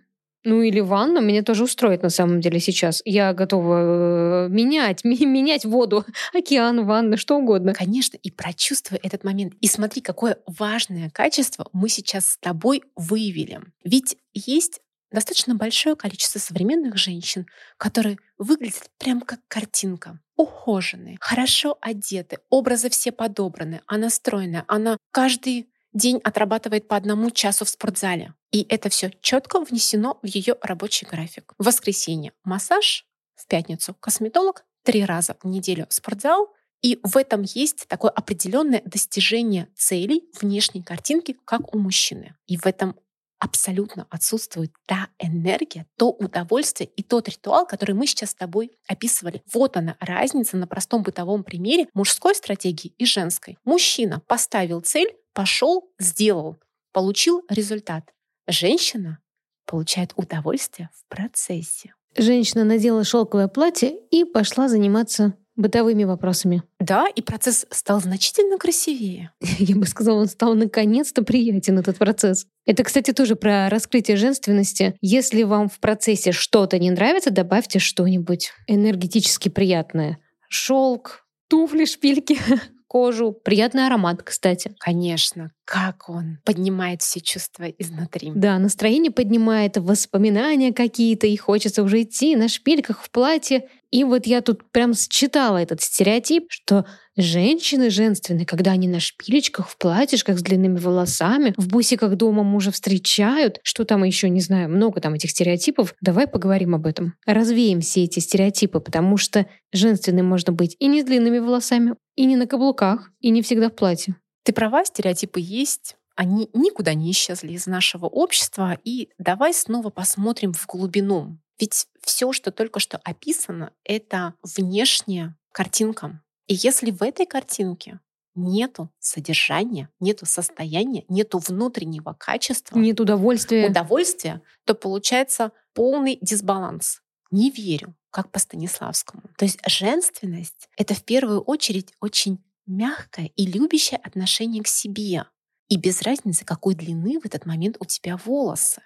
Ну 0.46 0.62
или 0.62 0.82
ванна 0.82 1.20
меня 1.20 1.42
тоже 1.42 1.64
устроит 1.64 2.04
на 2.04 2.10
самом 2.10 2.42
деле 2.42 2.60
сейчас. 2.60 3.02
Я 3.06 3.34
готова 3.34 4.46
э, 4.46 4.50
менять, 4.50 5.04
менять 5.06 5.64
воду, 5.64 6.06
океан, 6.34 6.86
ванна, 6.86 7.16
что 7.16 7.38
угодно. 7.38 7.74
Конечно, 7.74 8.18
и 8.18 8.30
прочувствуй 8.30 9.00
этот 9.02 9.24
момент. 9.24 9.54
И 9.62 9.68
смотри, 9.68 10.02
какое 10.02 10.38
важное 10.46 11.10
качество 11.10 11.68
мы 11.72 11.88
сейчас 11.88 12.32
с 12.32 12.38
тобой 12.38 12.84
выявили. 12.96 13.62
Ведь 13.86 14.18
есть 14.34 14.82
достаточно 15.12 15.56
большое 15.56 15.96
количество 15.96 16.40
современных 16.40 16.98
женщин, 16.98 17.46
которые 17.78 18.18
выглядят 18.38 18.90
прям 18.98 19.22
как 19.22 19.40
картинка. 19.48 20.20
Ухоженные, 20.36 21.18
хорошо 21.22 21.78
одеты, 21.80 22.40
образы 22.50 22.90
все 22.90 23.12
подобраны, 23.12 23.82
она 23.86 24.10
стройная, 24.10 24.66
она 24.68 24.98
каждый 25.12 25.70
день 25.94 26.20
отрабатывает 26.24 26.88
по 26.88 26.96
одному 26.96 27.30
часу 27.30 27.66
в 27.66 27.70
спортзале. 27.70 28.34
И 28.54 28.68
это 28.70 28.90
все 28.90 29.12
четко 29.22 29.60
внесено 29.60 30.20
в 30.22 30.28
ее 30.28 30.56
рабочий 30.62 31.08
график. 31.08 31.54
В 31.58 31.66
воскресенье 31.66 32.34
массаж, 32.44 33.06
в 33.36 33.48
пятницу 33.48 33.96
косметолог, 34.00 34.64
три 34.84 35.04
раза 35.04 35.36
в 35.42 35.48
неделю 35.48 35.88
спортзал, 35.90 36.54
и 36.84 37.00
в 37.02 37.18
этом 37.18 37.42
есть 37.42 37.88
такое 37.88 38.12
определенное 38.12 38.84
достижение 38.86 39.70
целей 39.76 40.30
внешней 40.40 40.84
картинки, 40.84 41.36
как 41.46 41.74
у 41.74 41.80
мужчины. 41.80 42.36
И 42.46 42.58
в 42.58 42.68
этом 42.68 42.96
абсолютно 43.40 44.06
отсутствует 44.12 44.72
та 44.86 45.10
энергия, 45.18 45.88
то 45.98 46.12
удовольствие 46.12 46.90
и 46.96 47.02
тот 47.02 47.28
ритуал, 47.30 47.66
который 47.66 47.96
мы 47.96 48.06
сейчас 48.06 48.32
с 48.32 48.36
тобой 48.36 48.72
описывали. 48.88 49.42
Вот 49.52 49.78
она 49.78 49.98
разница 50.00 50.58
на 50.58 50.68
простом 50.68 51.02
бытовом 51.02 51.44
примере 51.44 51.88
мужской 51.96 52.36
стратегии 52.36 52.94
и 53.00 53.06
женской. 53.06 53.58
Мужчина 53.66 54.22
поставил 54.28 54.82
цель, 54.82 55.16
пошел, 55.34 55.92
сделал, 55.98 56.58
получил 56.92 57.44
результат. 57.50 58.13
Женщина 58.48 59.20
получает 59.66 60.14
удовольствие 60.16 60.90
в 60.94 61.08
процессе. 61.10 61.94
Женщина 62.18 62.64
надела 62.64 63.04
шелковое 63.04 63.48
платье 63.48 63.96
и 64.12 64.24
пошла 64.24 64.68
заниматься 64.68 65.34
бытовыми 65.56 66.04
вопросами. 66.04 66.64
Да, 66.80 67.08
и 67.08 67.22
процесс 67.22 67.66
стал 67.70 68.02
значительно 68.02 68.58
красивее. 68.58 69.32
Я 69.60 69.76
бы 69.76 69.86
сказала, 69.86 70.20
он 70.20 70.28
стал 70.28 70.56
наконец-то 70.56 71.24
приятен, 71.24 71.80
этот 71.80 71.98
процесс. 71.98 72.48
Это, 72.66 72.84
кстати, 72.84 73.14
тоже 73.14 73.36
про 73.36 73.70
раскрытие 73.70 74.18
женственности. 74.18 74.96
Если 75.02 75.44
вам 75.44 75.70
в 75.70 75.80
процессе 75.80 76.32
что-то 76.32 76.80
не 76.80 76.92
нравится, 76.92 77.30
добавьте 77.30 77.80
что-нибудь 77.80 78.52
энергетически 78.68 79.50
приятное. 79.50 80.18
Шелк, 80.50 81.26
туфли, 81.48 81.86
шпильки, 81.86 82.38
кожу. 82.94 83.32
Приятный 83.32 83.88
аромат, 83.88 84.22
кстати. 84.22 84.76
Конечно, 84.78 85.52
как 85.66 86.10
он 86.10 86.38
поднимает 86.46 87.02
все 87.02 87.22
чувства 87.22 87.64
изнутри. 87.64 88.32
Да, 88.36 88.60
настроение 88.60 89.12
поднимает, 89.12 89.78
воспоминания 89.78 90.72
какие-то, 90.72 91.26
и 91.26 91.36
хочется 91.36 91.82
уже 91.82 92.04
идти 92.04 92.36
на 92.36 92.48
шпильках 92.48 93.02
в 93.02 93.10
платье. 93.10 93.68
И 93.90 94.04
вот 94.04 94.28
я 94.28 94.42
тут 94.42 94.72
прям 94.72 94.94
считала 94.94 95.58
этот 95.58 95.82
стереотип, 95.82 96.46
что 96.50 96.86
женщины 97.16 97.90
женственные, 97.90 98.46
когда 98.46 98.72
они 98.72 98.88
на 98.88 99.00
шпилечках, 99.00 99.70
в 99.70 99.78
платьишках 99.78 100.40
с 100.40 100.42
длинными 100.42 100.80
волосами, 100.80 101.54
в 101.58 101.68
бусиках 101.68 102.16
дома 102.16 102.44
мужа 102.44 102.72
встречают, 102.72 103.60
что 103.64 103.86
там 103.86 104.04
еще, 104.04 104.30
не 104.30 104.42
знаю, 104.42 104.70
много 104.70 105.02
там 105.02 105.14
этих 105.14 105.32
стереотипов. 105.32 105.96
Давай 106.02 106.28
поговорим 106.28 106.76
об 106.76 106.86
этом. 106.86 107.16
Развеем 107.26 107.82
все 107.82 108.04
эти 108.04 108.20
стереотипы, 108.20 108.80
потому 108.80 109.18
что 109.18 109.46
женственным 109.72 110.28
можно 110.28 110.54
быть 110.54 110.76
и 110.80 110.88
не 110.88 111.02
с 111.02 111.06
длинными 111.06 111.40
волосами, 111.40 111.96
и 112.16 112.26
не 112.26 112.36
на 112.36 112.48
каблуках, 112.48 113.12
и 113.20 113.30
не 113.30 113.42
всегда 113.42 113.70
в 113.70 113.76
платье. 113.76 114.16
Ты 114.44 114.54
права, 114.54 114.86
стереотипы 114.86 115.40
есть. 115.40 115.96
Они 116.16 116.50
никуда 116.54 116.94
не 116.94 117.12
исчезли 117.12 117.54
из 117.54 117.66
нашего 117.66 118.06
общества. 118.06 118.78
И 118.84 119.10
давай 119.18 119.54
снова 119.54 119.90
посмотрим 119.90 120.54
в 120.54 120.66
глубину. 120.68 121.40
Ведь 121.60 121.88
все, 122.02 122.34
что 122.34 122.52
только 122.52 122.80
что 122.80 122.98
описано, 123.04 123.72
это 123.84 124.34
внешняя 124.44 125.36
картинка. 125.52 126.22
И 126.48 126.56
если 126.56 126.92
в 126.92 127.02
этой 127.02 127.26
картинке 127.26 128.00
нету 128.36 128.90
содержания, 129.00 129.90
нету 130.00 130.26
состояния, 130.26 131.06
нету 131.08 131.40
внутреннего 131.40 132.14
качества, 132.14 132.78
Нет 132.78 133.00
удовольствия. 133.00 133.70
удовольствия, 133.70 134.42
то 134.66 134.74
получается 134.74 135.52
полный 135.74 136.18
дисбаланс. 136.22 137.02
Не 137.32 137.50
верю, 137.50 137.96
как 138.12 138.32
по 138.32 138.40
Станиславскому. 138.40 139.24
То 139.38 139.46
есть 139.46 139.60
женственность— 139.68 140.70
это 140.78 140.94
в 140.94 141.04
первую 141.04 141.42
очередь 141.42 141.94
очень 142.00 142.44
мягкое 142.66 143.32
и 143.36 143.46
любящее 143.46 144.00
отношение 144.04 144.64
к 144.64 144.68
себе. 144.68 145.26
И 145.68 145.78
без 145.78 146.02
разницы, 146.02 146.46
какой 146.46 146.76
длины 146.76 147.20
в 147.20 147.26
этот 147.26 147.46
момент 147.46 147.78
у 147.80 147.86
тебя 147.86 148.18
волосы. 148.18 148.82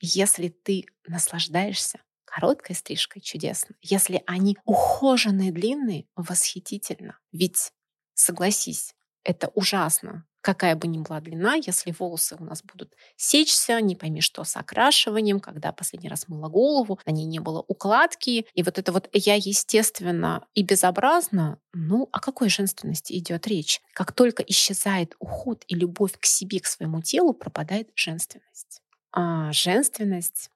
Если 0.00 0.48
ты 0.48 0.84
наслаждаешься 1.06 2.00
короткой 2.26 2.76
стрижкой, 2.76 3.22
чудесно. 3.22 3.74
Если 3.80 4.22
они 4.26 4.58
ухоженные, 4.64 5.52
длинные, 5.52 6.06
восхитительно. 6.16 7.18
Ведь, 7.32 7.72
согласись, 8.14 8.94
это 9.24 9.48
ужасно. 9.54 10.26
Какая 10.40 10.76
бы 10.76 10.86
ни 10.86 10.98
была 10.98 11.20
длина, 11.20 11.56
если 11.56 11.92
волосы 11.98 12.36
у 12.38 12.44
нас 12.44 12.62
будут 12.62 12.94
сечься, 13.16 13.80
не 13.80 13.96
пойми 13.96 14.20
что 14.20 14.44
с 14.44 14.56
окрашиванием, 14.56 15.40
когда 15.40 15.72
последний 15.72 16.08
раз 16.08 16.28
мыла 16.28 16.48
голову, 16.48 17.00
на 17.04 17.10
ней 17.10 17.24
не 17.24 17.40
было 17.40 17.64
укладки, 17.66 18.46
и 18.54 18.62
вот 18.62 18.78
это 18.78 18.92
вот 18.92 19.08
я 19.12 19.34
естественно 19.34 20.46
и 20.54 20.62
безобразно, 20.62 21.58
ну 21.72 22.08
о 22.12 22.20
какой 22.20 22.48
женственности 22.48 23.12
идет 23.18 23.48
речь? 23.48 23.80
Как 23.92 24.12
только 24.12 24.44
исчезает 24.44 25.16
уход 25.18 25.64
и 25.66 25.74
любовь 25.74 26.12
к 26.16 26.24
себе, 26.26 26.60
к 26.60 26.66
своему 26.66 27.02
телу, 27.02 27.32
пропадает 27.32 27.90
женственность. 27.96 28.82
А 29.10 29.50
женственность 29.50 30.50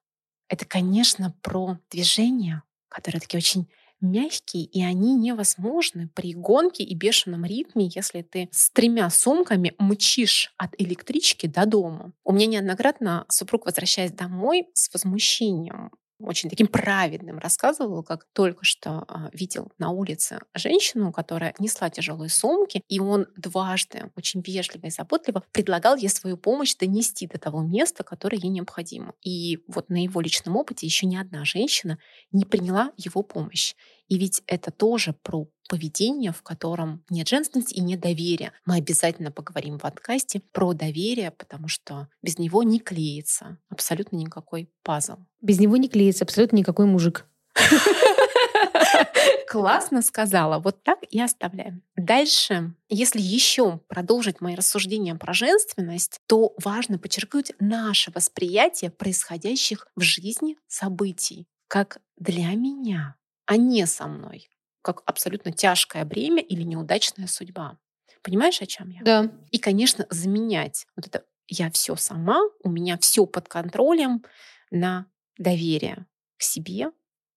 это, 0.51 0.65
конечно, 0.65 1.33
про 1.41 1.77
движения, 1.89 2.63
которые 2.89 3.21
такие 3.21 3.37
очень 3.37 3.69
мягкие, 4.01 4.65
и 4.65 4.83
они 4.83 5.15
невозможны 5.15 6.09
при 6.13 6.33
гонке 6.33 6.83
и 6.83 6.93
бешеном 6.93 7.45
ритме, 7.45 7.89
если 7.95 8.21
ты 8.21 8.49
с 8.51 8.69
тремя 8.71 9.09
сумками 9.09 9.73
мчишь 9.79 10.53
от 10.57 10.73
электрички 10.77 11.47
до 11.47 11.65
дома. 11.65 12.11
У 12.25 12.33
меня 12.33 12.47
неоднократно 12.47 13.25
супруг, 13.29 13.65
возвращаясь 13.65 14.11
домой, 14.11 14.67
с 14.73 14.91
возмущением 14.93 15.91
очень 16.23 16.49
таким 16.49 16.67
праведным 16.67 17.37
рассказывал, 17.39 18.03
как 18.03 18.25
только 18.33 18.63
что 18.65 19.05
а, 19.07 19.29
видел 19.33 19.71
на 19.77 19.89
улице 19.89 20.39
женщину, 20.53 21.11
которая 21.11 21.53
несла 21.59 21.89
тяжелые 21.89 22.29
сумки, 22.29 22.81
и 22.87 22.99
он 22.99 23.27
дважды 23.37 24.11
очень 24.15 24.41
вежливо 24.41 24.87
и 24.87 24.89
заботливо 24.89 25.43
предлагал 25.51 25.95
ей 25.95 26.09
свою 26.09 26.37
помощь 26.37 26.75
донести 26.75 27.27
до 27.27 27.37
того 27.39 27.61
места, 27.61 28.03
которое 28.03 28.37
ей 28.37 28.49
необходимо. 28.49 29.13
И 29.21 29.59
вот 29.67 29.89
на 29.89 30.03
его 30.03 30.21
личном 30.21 30.57
опыте 30.57 30.85
еще 30.85 31.05
ни 31.05 31.15
одна 31.15 31.45
женщина 31.45 31.97
не 32.31 32.45
приняла 32.45 32.91
его 32.97 33.23
помощь. 33.23 33.75
И 34.11 34.17
ведь 34.17 34.43
это 34.45 34.71
тоже 34.71 35.13
про 35.13 35.47
поведение, 35.69 36.33
в 36.33 36.41
котором 36.41 37.01
нет 37.09 37.29
женственности 37.29 37.75
и 37.75 37.81
нет 37.81 38.01
доверия. 38.01 38.51
Мы 38.65 38.75
обязательно 38.75 39.31
поговорим 39.31 39.77
в 39.77 39.83
подкасте 39.83 40.41
про 40.51 40.73
доверие, 40.73 41.31
потому 41.31 41.69
что 41.69 42.09
без 42.21 42.37
него 42.37 42.61
не 42.63 42.81
клеится 42.81 43.57
абсолютно 43.69 44.17
никакой 44.17 44.69
пазл. 44.83 45.15
Без 45.39 45.61
него 45.61 45.77
не 45.77 45.87
клеится 45.87 46.25
абсолютно 46.25 46.57
никакой 46.57 46.87
мужик. 46.87 47.25
Классно 49.47 50.01
сказала. 50.01 50.59
Вот 50.59 50.83
так 50.83 50.99
и 51.09 51.21
оставляем. 51.21 51.81
Дальше, 51.95 52.75
если 52.89 53.21
еще 53.21 53.79
продолжить 53.87 54.41
мои 54.41 54.55
рассуждения 54.55 55.15
про 55.15 55.31
женственность, 55.31 56.19
то 56.27 56.53
важно 56.61 56.99
подчеркнуть 56.99 57.53
наше 57.61 58.11
восприятие 58.13 58.91
происходящих 58.91 59.87
в 59.95 60.01
жизни 60.01 60.57
событий 60.67 61.47
как 61.71 61.99
для 62.17 62.53
меня, 62.55 63.15
а 63.51 63.57
не 63.57 63.85
со 63.85 64.07
мной, 64.07 64.49
как 64.81 65.03
абсолютно 65.05 65.51
тяжкое 65.51 66.05
бремя 66.05 66.41
или 66.41 66.63
неудачная 66.63 67.27
судьба. 67.27 67.77
Понимаешь, 68.23 68.61
о 68.61 68.65
чем 68.65 68.87
я? 68.91 69.01
Да. 69.03 69.29
И, 69.51 69.57
конечно, 69.57 70.07
заменять 70.09 70.87
вот 70.95 71.07
это 71.07 71.25
я 71.49 71.69
все 71.69 71.97
сама, 71.97 72.39
у 72.63 72.69
меня 72.69 72.97
все 72.97 73.25
под 73.25 73.49
контролем 73.49 74.23
на 74.69 75.05
доверие 75.37 76.05
к 76.37 76.43
себе, 76.43 76.91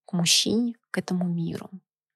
к 0.06 0.12
мужчине, 0.12 0.76
к 0.92 0.98
этому 0.98 1.26
миру. 1.26 1.68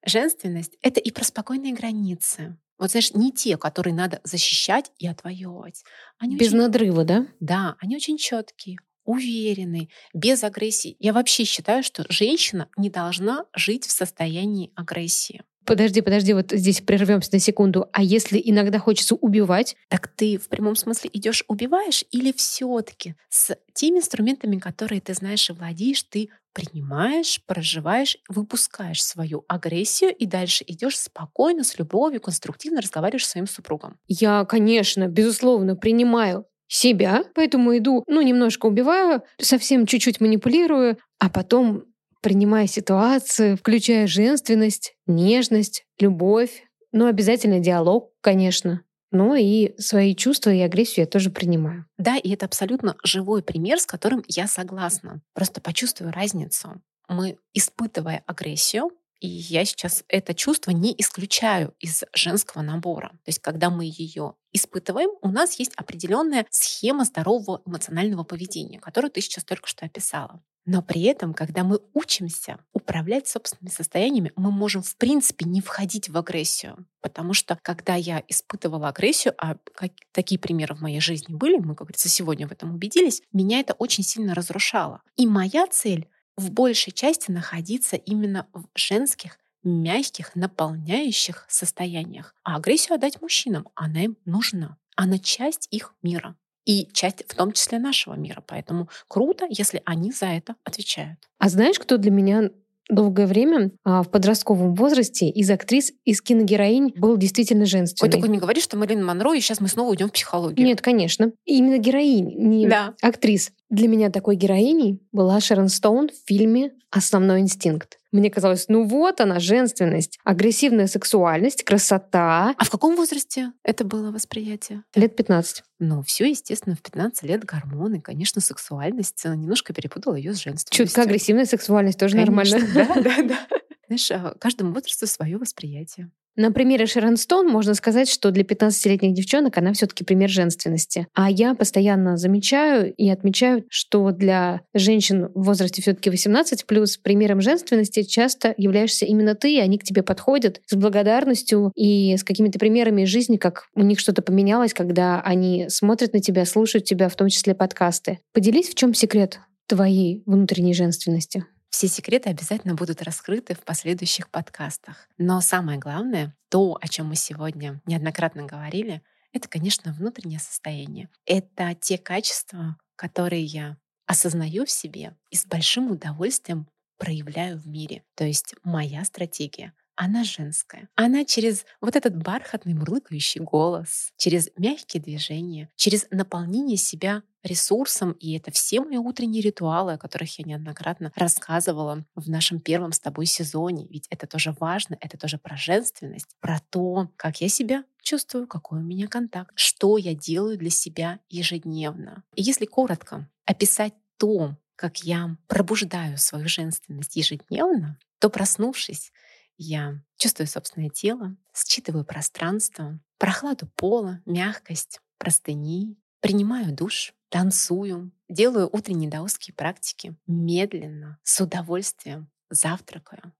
Женственность— 0.05 0.77
это 0.81 1.01
и 1.01 1.11
про 1.11 1.25
спокойные 1.25 1.73
границы. 1.73 2.57
Вот 2.77 2.91
знаешь, 2.91 3.13
не 3.13 3.33
те, 3.33 3.57
которые 3.57 3.93
надо 3.93 4.21
защищать 4.23 4.93
и 4.97 5.07
отвоевывать. 5.07 5.83
Они 6.19 6.37
Без 6.37 6.47
очень... 6.47 6.57
надрыва, 6.59 7.03
да? 7.03 7.27
Да, 7.41 7.75
они 7.79 7.97
очень 7.97 8.17
четкие, 8.17 8.77
уверенные, 9.09 9.89
без 10.13 10.43
агрессии. 10.43 10.95
Я 10.99 11.13
вообще 11.13 11.43
считаю, 11.43 11.81
что 11.81 12.05
женщина 12.09 12.67
не 12.77 12.89
должна 12.89 13.45
жить 13.55 13.85
в 13.85 13.91
состоянии 13.91 14.71
агрессии. 14.75 15.41
Подожди, 15.65 16.01
подожди, 16.01 16.33
вот 16.33 16.51
здесь 16.51 16.81
прервемся 16.81 17.29
на 17.33 17.39
секунду. 17.39 17.87
А 17.93 18.01
если 18.01 18.41
иногда 18.43 18.79
хочется 18.79 19.15
убивать? 19.15 19.75
Так 19.87 20.07
ты 20.07 20.37
в 20.37 20.47
прямом 20.49 20.75
смысле 20.75 21.11
идешь 21.13 21.43
убиваешь 21.47 22.03
или 22.11 22.31
все-таки 22.31 23.15
с 23.29 23.55
теми 23.73 23.99
инструментами, 23.99 24.57
которые 24.57 24.99
ты 24.99 25.13
знаешь 25.13 25.47
и 25.49 25.53
владеешь, 25.53 26.01
ты 26.03 26.29
принимаешь, 26.53 27.41
проживаешь, 27.45 28.17
выпускаешь 28.27 29.03
свою 29.03 29.45
агрессию 29.47 30.15
и 30.15 30.25
дальше 30.25 30.63
идешь 30.67 30.97
спокойно, 30.97 31.63
с 31.63 31.77
любовью, 31.77 32.19
конструктивно 32.19 32.81
разговариваешь 32.81 33.27
с 33.27 33.29
своим 33.29 33.47
супругом. 33.47 33.97
Я, 34.07 34.45
конечно, 34.45 35.07
безусловно, 35.07 35.75
принимаю 35.75 36.45
себя, 36.69 37.23
поэтому 37.35 37.77
иду, 37.77 38.03
ну, 38.07 38.21
немножко 38.21 38.67
убиваю, 38.67 39.23
совсем 39.41 39.85
чуть-чуть 39.85 40.21
манипулирую, 40.21 40.97
а 41.19 41.29
потом 41.29 41.83
принимая 42.21 42.67
ситуацию, 42.67 43.57
включая 43.57 44.07
женственность, 44.07 44.93
нежность, 45.07 45.83
любовь, 45.99 46.63
ну, 46.91 47.07
обязательно 47.07 47.59
диалог, 47.59 48.11
конечно. 48.21 48.83
Ну 49.11 49.33
и 49.35 49.73
свои 49.79 50.15
чувства 50.15 50.51
и 50.51 50.59
агрессию 50.59 51.05
я 51.05 51.07
тоже 51.07 51.31
принимаю. 51.31 51.85
Да, 51.97 52.17
и 52.17 52.29
это 52.31 52.45
абсолютно 52.45 52.95
живой 53.03 53.41
пример, 53.41 53.79
с 53.79 53.85
которым 53.85 54.23
я 54.27 54.47
согласна. 54.47 55.21
Просто 55.33 55.61
почувствую 55.61 56.11
разницу. 56.11 56.81
Мы, 57.07 57.37
испытывая 57.53 58.23
агрессию, 58.27 58.91
и 59.19 59.27
я 59.27 59.65
сейчас 59.65 60.03
это 60.07 60.33
чувство 60.33 60.71
не 60.71 60.93
исключаю 60.97 61.73
из 61.79 62.03
женского 62.13 62.61
набора. 62.61 63.09
То 63.09 63.29
есть, 63.29 63.39
когда 63.39 63.69
мы 63.69 63.85
ее 63.85 64.35
испытываем, 64.53 65.09
у 65.21 65.29
нас 65.29 65.59
есть 65.59 65.73
определенная 65.75 66.45
схема 66.49 67.05
здорового 67.05 67.61
эмоционального 67.65 68.23
поведения, 68.23 68.79
которую 68.79 69.11
ты 69.11 69.21
сейчас 69.21 69.43
только 69.43 69.67
что 69.67 69.85
описала. 69.85 70.41
Но 70.65 70.83
при 70.83 71.01
этом, 71.03 71.33
когда 71.33 71.63
мы 71.63 71.79
учимся 71.95 72.59
управлять 72.73 73.27
собственными 73.27 73.73
состояниями, 73.73 74.31
мы 74.35 74.51
можем 74.51 74.83
в 74.83 74.95
принципе 74.97 75.45
не 75.45 75.61
входить 75.61 76.09
в 76.09 76.17
агрессию. 76.17 76.85
Потому 77.01 77.33
что 77.33 77.57
когда 77.63 77.95
я 77.95 78.23
испытывала 78.27 78.89
агрессию, 78.89 79.33
а 79.39 79.55
как, 79.73 79.93
такие 80.11 80.39
примеры 80.39 80.75
в 80.75 80.81
моей 80.81 80.99
жизни 80.99 81.33
были, 81.33 81.57
мы, 81.57 81.73
как 81.73 81.87
говорится, 81.87 82.07
сегодня 82.07 82.47
в 82.47 82.51
этом 82.51 82.75
убедились, 82.75 83.23
меня 83.33 83.61
это 83.61 83.73
очень 83.73 84.03
сильно 84.03 84.35
разрушало. 84.35 85.01
И 85.15 85.25
моя 85.25 85.65
цель 85.65 86.07
в 86.37 86.51
большей 86.51 86.93
части 86.93 87.31
находиться 87.31 87.95
именно 87.95 88.47
в 88.53 88.65
женских 88.75 89.39
мягких, 89.63 90.35
наполняющих 90.35 91.45
состояниях. 91.49 92.35
А 92.43 92.55
агрессию 92.55 92.95
отдать 92.95 93.21
мужчинам, 93.21 93.67
она 93.75 94.03
им 94.03 94.17
нужна. 94.25 94.77
Она 94.95 95.17
часть 95.17 95.67
их 95.71 95.93
мира 96.01 96.35
и 96.65 96.87
часть 96.93 97.23
в 97.27 97.35
том 97.35 97.51
числе 97.51 97.79
нашего 97.79 98.13
мира. 98.13 98.43
Поэтому 98.45 98.89
круто, 99.07 99.45
если 99.49 99.81
они 99.85 100.11
за 100.11 100.27
это 100.27 100.55
отвечают. 100.63 101.19
А 101.37 101.49
знаешь, 101.49 101.79
кто 101.79 101.97
для 101.97 102.11
меня 102.11 102.49
долгое 102.89 103.27
время 103.27 103.71
а, 103.83 104.03
в 104.03 104.09
подростковом 104.09 104.73
возрасте 104.73 105.29
из 105.29 105.49
актрис, 105.49 105.93
из 106.05 106.21
киногероинь 106.21 106.93
был 106.95 107.17
действительно 107.17 107.65
женственный. 107.65 108.09
Ой, 108.09 108.11
только 108.11 108.27
не 108.27 108.39
говори, 108.39 108.61
что 108.61 108.77
Мэрилин 108.77 109.05
Монро, 109.05 109.33
и 109.33 109.39
сейчас 109.39 109.61
мы 109.61 109.67
снова 109.67 109.91
уйдем 109.91 110.09
в 110.09 110.11
психологию. 110.11 110.65
Нет, 110.65 110.81
конечно. 110.81 111.31
Именно 111.45 111.77
героинь, 111.77 112.33
не 112.35 112.67
да. 112.67 112.95
актрис. 113.01 113.51
Для 113.69 113.87
меня 113.87 114.09
такой 114.09 114.35
героиней 114.35 114.99
была 115.11 115.39
Шерон 115.39 115.69
Стоун 115.69 116.09
в 116.09 116.27
фильме 116.27 116.73
«Основной 116.89 117.41
инстинкт». 117.41 117.99
Мне 118.11 118.31
казалось, 118.31 118.65
ну 118.67 118.83
вот 118.83 119.21
она, 119.21 119.39
женственность, 119.39 120.17
агрессивная 120.23 120.87
сексуальность, 120.87 121.63
красота. 121.63 122.55
А 122.57 122.65
в 122.65 122.69
каком 122.71 122.95
возрасте 122.95 123.51
это 123.63 123.85
было 123.85 124.11
восприятие? 124.11 124.83
Лет 124.95 125.15
15. 125.15 125.63
Ну, 125.77 126.01
все, 126.01 126.27
естественно, 126.27 126.75
в 126.75 126.81
15 126.81 127.21
лет 127.23 127.45
гормоны, 127.45 128.01
конечно, 128.01 128.41
сексуальность. 128.41 129.23
Немножко 129.23 129.73
перепутала 129.73 130.15
ее 130.15 130.33
с 130.33 130.37
женственностью. 130.37 130.87
Чутка 130.87 131.03
агрессивная 131.03 131.45
сексуальность 131.45 131.99
тоже 131.99 132.15
конечно, 132.15 132.57
нормально. 132.57 132.67
Да, 132.73 133.01
да, 133.03 133.23
да. 133.23 133.47
Знаешь, 133.85 134.11
а, 134.11 134.35
каждому 134.39 134.73
возрасту 134.73 135.05
свое 135.05 135.37
восприятие. 135.37 136.09
На 136.35 136.51
примере 136.51 136.85
Шерон 136.85 137.17
Стоун 137.17 137.47
можно 137.47 137.73
сказать, 137.73 138.09
что 138.09 138.31
для 138.31 138.43
15-летних 138.43 139.13
девчонок 139.13 139.57
она 139.57 139.73
все-таки 139.73 140.03
пример 140.03 140.29
женственности. 140.29 141.07
А 141.13 141.29
я 141.29 141.53
постоянно 141.53 142.17
замечаю 142.17 142.93
и 142.93 143.09
отмечаю, 143.09 143.65
что 143.69 144.11
для 144.11 144.61
женщин 144.73 145.29
в 145.33 145.43
возрасте 145.43 145.81
все-таки 145.81 146.09
18 146.09 146.65
плюс 146.65 146.97
примером 146.97 147.41
женственности 147.41 148.03
часто 148.03 148.53
являешься 148.57 149.05
именно 149.05 149.35
ты, 149.35 149.55
и 149.55 149.59
они 149.59 149.77
к 149.77 149.83
тебе 149.83 150.01
подходят 150.01 150.61
с 150.67 150.75
благодарностью 150.75 151.71
и 151.75 152.15
с 152.15 152.23
какими-то 152.23 152.57
примерами 152.57 153.01
из 153.01 153.09
жизни, 153.09 153.37
как 153.37 153.65
у 153.75 153.81
них 153.81 153.99
что-то 153.99 154.21
поменялось, 154.21 154.73
когда 154.73 155.21
они 155.21 155.65
смотрят 155.69 156.13
на 156.13 156.21
тебя, 156.21 156.45
слушают 156.45 156.85
тебя, 156.85 157.09
в 157.09 157.15
том 157.15 157.27
числе 157.29 157.53
подкасты. 157.53 158.19
Поделись, 158.33 158.69
в 158.69 158.75
чем 158.75 158.93
секрет 158.93 159.39
твоей 159.67 160.23
внутренней 160.25 160.73
женственности? 160.73 161.45
Все 161.69 161.87
секреты 161.87 162.29
обязательно 162.29 162.73
будут 162.73 163.01
раскрыты 163.01 163.53
в 163.53 163.63
последующих 163.63 164.29
подкастах. 164.29 165.07
Но 165.17 165.39
самое 165.39 165.77
главное, 165.77 166.35
то, 166.49 166.77
о 166.81 166.87
чем 166.87 167.07
мы 167.07 167.15
сегодня 167.15 167.81
неоднократно 167.85 168.43
говорили, 168.43 169.03
это, 169.33 169.47
конечно, 169.47 169.93
внутреннее 169.93 170.39
состояние. 170.39 171.09
Это 171.25 171.75
те 171.75 171.97
качества, 171.97 172.77
которые 172.95 173.43
я 173.43 173.77
осознаю 174.07 174.65
в 174.65 174.71
себе 174.71 175.15
и 175.29 175.35
с 175.35 175.45
большим 175.45 175.91
удовольствием 175.91 176.67
проявляю 176.97 177.59
в 177.59 177.67
мире. 177.67 178.03
То 178.15 178.25
есть 178.25 178.55
моя 178.63 179.05
стратегия 179.05 179.73
она 180.01 180.23
женская. 180.23 180.87
Она 180.95 181.25
через 181.25 181.65
вот 181.81 181.97
этот 181.97 182.15
бархатный 182.15 182.73
мурлыкающий 182.73 183.41
голос, 183.41 184.13
через 184.15 184.49
мягкие 184.55 185.03
движения, 185.03 185.69
через 185.75 186.07
наполнение 186.09 186.77
себя 186.77 187.21
ресурсом, 187.43 188.13
и 188.13 188.37
это 188.37 188.49
все 188.49 188.79
мои 188.79 188.95
утренние 188.95 189.41
ритуалы, 189.41 189.93
о 189.93 189.97
которых 189.97 190.39
я 190.39 190.45
неоднократно 190.45 191.11
рассказывала 191.15 192.05
в 192.15 192.29
нашем 192.29 192.61
первом 192.61 192.93
с 192.93 192.99
тобой 193.01 193.25
сезоне. 193.25 193.87
Ведь 193.89 194.07
это 194.09 194.25
тоже 194.25 194.55
важно, 194.57 194.97
это 195.01 195.17
тоже 195.17 195.37
про 195.37 195.57
женственность, 195.57 196.33
про 196.39 196.61
то, 196.69 197.09
как 197.17 197.41
я 197.41 197.49
себя 197.49 197.83
чувствую, 198.01 198.47
какой 198.47 198.79
у 198.79 198.83
меня 198.83 199.07
контакт, 199.07 199.51
что 199.55 199.97
я 199.97 200.15
делаю 200.15 200.57
для 200.57 200.69
себя 200.69 201.19
ежедневно. 201.27 202.23
И 202.35 202.41
если 202.41 202.65
коротко 202.65 203.29
описать 203.45 203.95
то, 204.15 204.55
как 204.77 205.03
я 205.03 205.35
пробуждаю 205.47 206.17
свою 206.17 206.47
женственность 206.47 207.17
ежедневно, 207.17 207.99
то 208.19 208.29
проснувшись, 208.29 209.11
я 209.59 210.01
чувствую 210.17 210.47
собственное 210.47 210.89
тело, 210.89 211.35
считываю 211.53 212.05
пространство, 212.05 212.99
прохладу 213.17 213.67
пола, 213.75 214.21
мягкость, 214.25 215.01
простыни, 215.17 215.97
принимаю 216.21 216.73
душ, 216.73 217.13
танцую, 217.27 218.11
делаю 218.29 218.69
утренние 218.71 219.09
даосские 219.09 219.53
практики, 219.53 220.15
медленно, 220.25 221.19
с 221.23 221.41
удовольствием 221.41 222.31
завтракаю. 222.49 223.33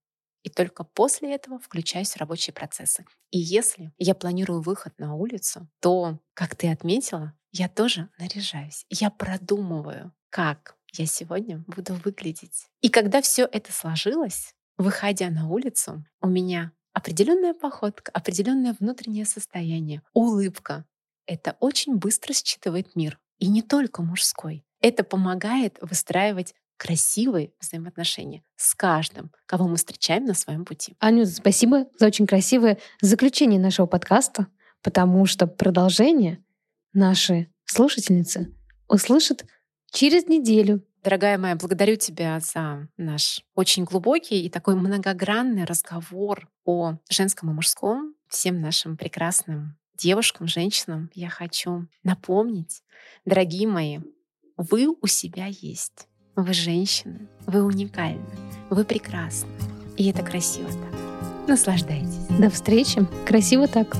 И 0.43 0.49
только 0.49 0.83
после 0.83 1.33
этого 1.33 1.59
включаюсь 1.59 2.11
в 2.11 2.17
рабочие 2.17 2.53
процессы. 2.53 3.05
И 3.31 3.39
если 3.39 3.91
я 3.97 4.13
планирую 4.13 4.61
выход 4.61 4.93
на 4.97 5.15
улицу, 5.15 5.69
то, 5.79 6.19
как 6.33 6.55
ты 6.55 6.69
отметила, 6.69 7.33
я 7.51 7.67
тоже 7.67 8.09
наряжаюсь. 8.17 8.85
Я 8.89 9.09
продумываю, 9.09 10.13
как 10.29 10.77
я 10.93 11.05
сегодня 11.05 11.63
буду 11.67 11.93
выглядеть. 11.95 12.67
И 12.81 12.89
когда 12.89 13.21
все 13.21 13.47
это 13.51 13.71
сложилось, 13.71 14.55
выходя 14.79 15.29
на 15.29 15.47
улицу, 15.47 16.03
у 16.21 16.27
меня 16.27 16.71
определенная 16.93 17.53
походка, 17.53 18.11
определенное 18.13 18.75
внутреннее 18.79 19.25
состояние, 19.25 20.01
улыбка. 20.13 20.85
Это 21.27 21.57
очень 21.59 21.97
быстро 21.97 22.33
считывает 22.33 22.95
мир. 22.95 23.19
И 23.37 23.47
не 23.47 23.61
только 23.61 24.01
мужской. 24.01 24.65
Это 24.81 25.03
помогает 25.03 25.77
выстраивать 25.81 26.55
красивые 26.77 27.51
взаимоотношения 27.59 28.41
с 28.55 28.73
каждым, 28.73 29.31
кого 29.45 29.67
мы 29.67 29.75
встречаем 29.75 30.25
на 30.25 30.33
своем 30.33 30.63
пути. 30.63 30.95
Анюта, 30.99 31.31
спасибо 31.31 31.87
за 31.97 32.07
очень 32.07 32.25
красивое 32.25 32.79
заключение 33.01 33.59
нашего 33.59 33.85
подкаста, 33.85 34.47
потому 34.81 35.25
что 35.25 35.45
продолжение 35.45 36.43
наши 36.93 37.51
слушательницы 37.65 38.55
услышат 38.87 39.45
через 39.91 40.27
неделю 40.27 40.85
Дорогая 41.03 41.37
моя, 41.37 41.55
благодарю 41.55 41.95
тебя 41.95 42.39
за 42.39 42.87
наш 42.97 43.41
очень 43.55 43.85
глубокий 43.85 44.45
и 44.45 44.49
такой 44.49 44.75
многогранный 44.75 45.63
разговор 45.63 46.49
о 46.65 46.95
женском 47.09 47.51
и 47.51 47.53
мужском. 47.53 48.15
Всем 48.27 48.59
нашим 48.59 48.97
прекрасным 48.97 49.77
девушкам, 49.97 50.47
женщинам 50.47 51.09
я 51.13 51.29
хочу 51.29 51.87
напомнить, 52.03 52.83
дорогие 53.25 53.67
мои, 53.67 53.99
вы 54.57 54.87
у 54.89 55.07
себя 55.07 55.47
есть. 55.47 56.07
Вы 56.35 56.53
женщины, 56.53 57.27
вы 57.47 57.63
уникальны, 57.63 58.25
вы 58.69 58.83
прекрасны. 58.83 59.49
И 59.97 60.09
это 60.09 60.23
красиво 60.23 60.69
так. 60.69 61.47
Наслаждайтесь. 61.47 62.27
До 62.39 62.49
встречи. 62.49 63.05
Красиво 63.25 63.67
так. 63.67 63.97